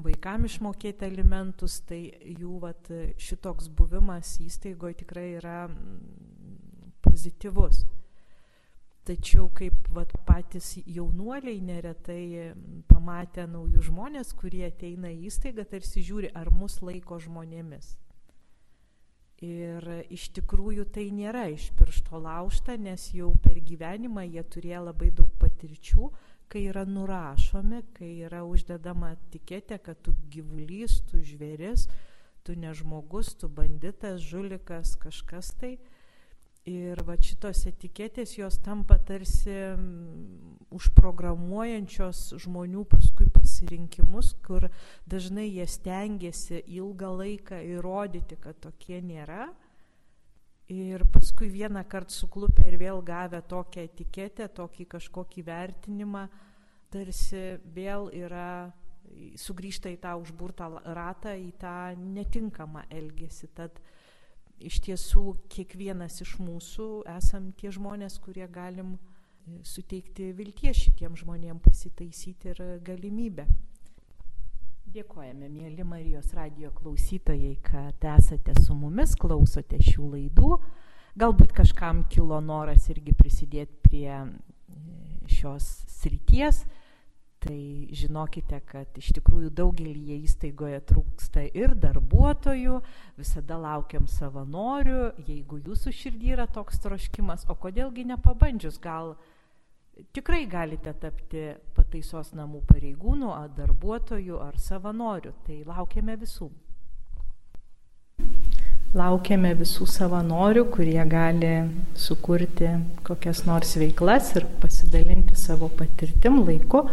vaikam 0.04 0.44
išmokėti 0.44 1.06
alimentus, 1.06 1.80
tai 1.88 2.00
jų 2.38 2.58
vat, 2.64 2.90
šitoks 3.20 3.70
buvimas 3.72 4.36
įstaigoje 4.44 5.00
tikrai 5.04 5.30
yra 5.38 5.62
pozityvus. 7.04 7.84
Tačiau 9.08 9.46
kaip 9.56 9.86
vat, 9.96 10.10
patys 10.28 10.74
jaunuoliai 10.84 11.62
neretai 11.64 12.52
pamatę 12.90 13.46
naujus 13.48 13.86
žmonės, 13.86 14.34
kurie 14.36 14.66
ateina 14.66 15.08
į 15.14 15.30
įstaigą, 15.30 15.64
tarsi 15.70 16.02
žiūri, 16.04 16.28
ar 16.36 16.50
mus 16.52 16.82
laiko 16.84 17.16
žmonėmis. 17.24 17.94
Ir 19.48 19.84
iš 20.12 20.26
tikrųjų 20.36 20.84
tai 20.92 21.06
nėra 21.14 21.46
iš 21.54 21.70
piršto 21.78 22.20
laužta, 22.20 22.76
nes 22.76 23.06
jau 23.14 23.30
per 23.40 23.62
gyvenimą 23.64 24.26
jie 24.26 24.42
turėjo 24.42 24.82
labai 24.90 25.08
daug 25.14 25.30
patirčių, 25.40 26.10
kai 26.52 26.66
yra 26.68 26.84
nurašomi, 26.84 27.84
kai 27.96 28.10
yra 28.26 28.42
uždedama 28.44 29.14
etiketė, 29.14 29.78
kad 29.88 30.04
tu 30.04 30.12
gyvulys, 30.32 31.00
tu 31.08 31.22
žvėris, 31.24 31.86
tu 32.44 32.58
nežmogus, 32.58 33.32
tu 33.40 33.48
banditas, 33.48 34.20
žulikas, 34.20 34.98
kažkas 35.00 35.54
tai. 35.60 35.78
Ir 36.68 37.00
va 37.07 37.14
šitos 37.16 37.62
etiketės 37.70 38.35
jos 38.37 38.59
tampa 38.61 38.98
tarsi 39.09 39.54
užprogramuojančios 40.74 42.35
žmonių 42.44 42.83
paskui 42.90 43.28
pasirinkimus, 43.33 44.35
kur 44.44 44.66
dažnai 45.09 45.46
jie 45.48 45.64
stengiasi 45.70 46.61
ilgą 46.76 47.14
laiką 47.22 47.62
įrodyti, 47.76 48.37
kad 48.42 48.59
tokie 48.61 49.00
nėra. 49.00 49.48
Ir 50.68 51.07
paskui 51.09 51.48
vieną 51.48 51.87
kartą 51.88 52.12
suklupę 52.12 52.66
ir 52.68 52.76
vėl 52.83 53.00
gavę 53.00 53.40
tokią 53.48 53.87
etiketę, 53.88 54.50
tokį 54.52 54.85
kažkokį 54.96 55.44
vertinimą, 55.46 56.26
tarsi 56.92 57.44
vėl 57.72 58.11
yra 58.12 58.68
sugrįžta 59.40 59.88
į 59.94 60.02
tą 60.02 60.12
užburtą 60.20 60.68
ratą, 60.85 61.33
į 61.33 61.54
tą 61.61 61.78
netinkamą 61.96 62.85
elgesį. 62.92 63.48
Tad 63.57 63.81
iš 64.60 64.80
tiesų 64.86 65.24
kiekvienas 65.52 66.20
iš 66.24 66.36
mūsų 66.42 66.88
esam 67.16 67.52
tie 67.58 67.70
žmonės, 67.74 68.18
kurie 68.22 68.46
galim 68.50 68.96
e, 68.96 69.58
suteikti 69.66 70.32
vilties 70.36 70.84
šitiem 70.84 71.16
žmonėm 71.18 71.60
pasitaisyti 71.62 72.52
ir 72.52 72.62
galimybę. 72.86 73.46
Dėkojame, 74.88 75.50
mėly 75.52 75.84
Marijos 75.84 76.32
radio 76.32 76.70
klausytojai, 76.72 77.58
kad 77.62 78.04
esate 78.16 78.54
su 78.56 78.74
mumis, 78.74 79.12
klausote 79.20 79.76
šių 79.84 80.12
laidų. 80.14 80.54
Galbūt 81.18 81.52
kažkam 81.52 82.06
kilo 82.08 82.38
noras 82.40 82.88
irgi 82.92 83.12
prisidėti 83.18 83.82
prie 83.84 84.12
e, 84.16 84.28
šios 85.28 85.66
srities 85.98 86.64
tai 87.48 87.88
žinokite, 87.96 88.58
kad 88.68 88.98
iš 89.00 89.08
tikrųjų 89.16 89.48
daugelį 89.56 90.18
įstaigoje 90.18 90.82
trūksta 90.90 91.46
ir 91.56 91.72
darbuotojų, 91.80 92.76
visada 93.16 93.56
laukiam 93.62 94.04
savanorių, 94.12 95.14
jeigu 95.24 95.62
jūsų 95.64 95.94
širdį 95.96 96.34
yra 96.37 96.46
toks 96.52 96.82
troškimas, 96.84 97.46
o 97.48 97.56
kodėlgi 97.56 98.04
nepabandžius, 98.11 98.76
gal 98.84 99.14
tikrai 100.12 100.44
galite 100.51 100.92
tapti 101.01 101.49
pataisos 101.76 102.34
namų 102.36 102.61
pareigūnų, 102.68 103.32
ar 103.32 103.49
darbuotojų, 103.57 104.42
ar 104.44 104.61
savanorių, 104.61 105.32
tai 105.49 105.62
laukiame 105.64 106.20
visų. 106.20 106.51
Laukiame 108.96 109.55
visų 109.57 109.84
savanorių, 109.88 110.66
kurie 110.72 111.01
gali 111.09 111.55
sukurti 111.96 112.74
kokias 113.09 113.46
nors 113.49 113.74
veiklas 113.80 114.34
ir 114.36 114.46
pasidalinti 114.61 115.36
savo 115.36 115.68
patirtim 115.80 116.42
laiku. 116.44 116.84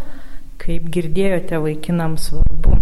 Kaip 0.61 0.87
girdėjote, 0.93 1.59
vaikinams 1.61 2.29
svarbu 2.29 2.75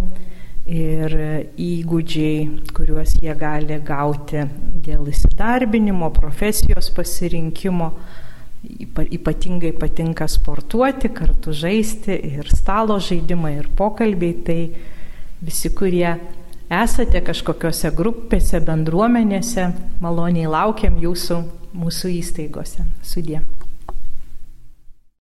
ir 0.70 1.14
įgūdžiai, 1.60 2.68
kuriuos 2.76 3.18
jie 3.22 3.34
gali 3.36 3.80
gauti 3.84 4.46
dėl 4.84 5.10
įsidarbinimo, 5.12 6.12
profesijos 6.16 6.92
pasirinkimo. 6.96 7.92
Ypatingai 8.64 9.74
patinka 9.76 10.24
sportuoti, 10.32 11.10
kartu 11.12 11.52
žaisti 11.52 12.16
ir 12.30 12.48
stalo 12.48 12.96
žaidimai, 13.04 13.58
ir 13.60 13.68
pokalbiai. 13.76 14.38
Tai 14.48 14.60
visi, 15.44 15.74
kurie 15.76 16.08
esate 16.72 17.20
kažkokiose 17.28 17.92
grupėse, 17.98 18.64
bendruomenėse, 18.64 19.68
maloniai 20.04 20.48
laukiam 20.48 20.96
jūsų 21.04 21.42
mūsų 21.76 22.16
įstaigose. 22.22 22.88
Sudė. 23.04 23.44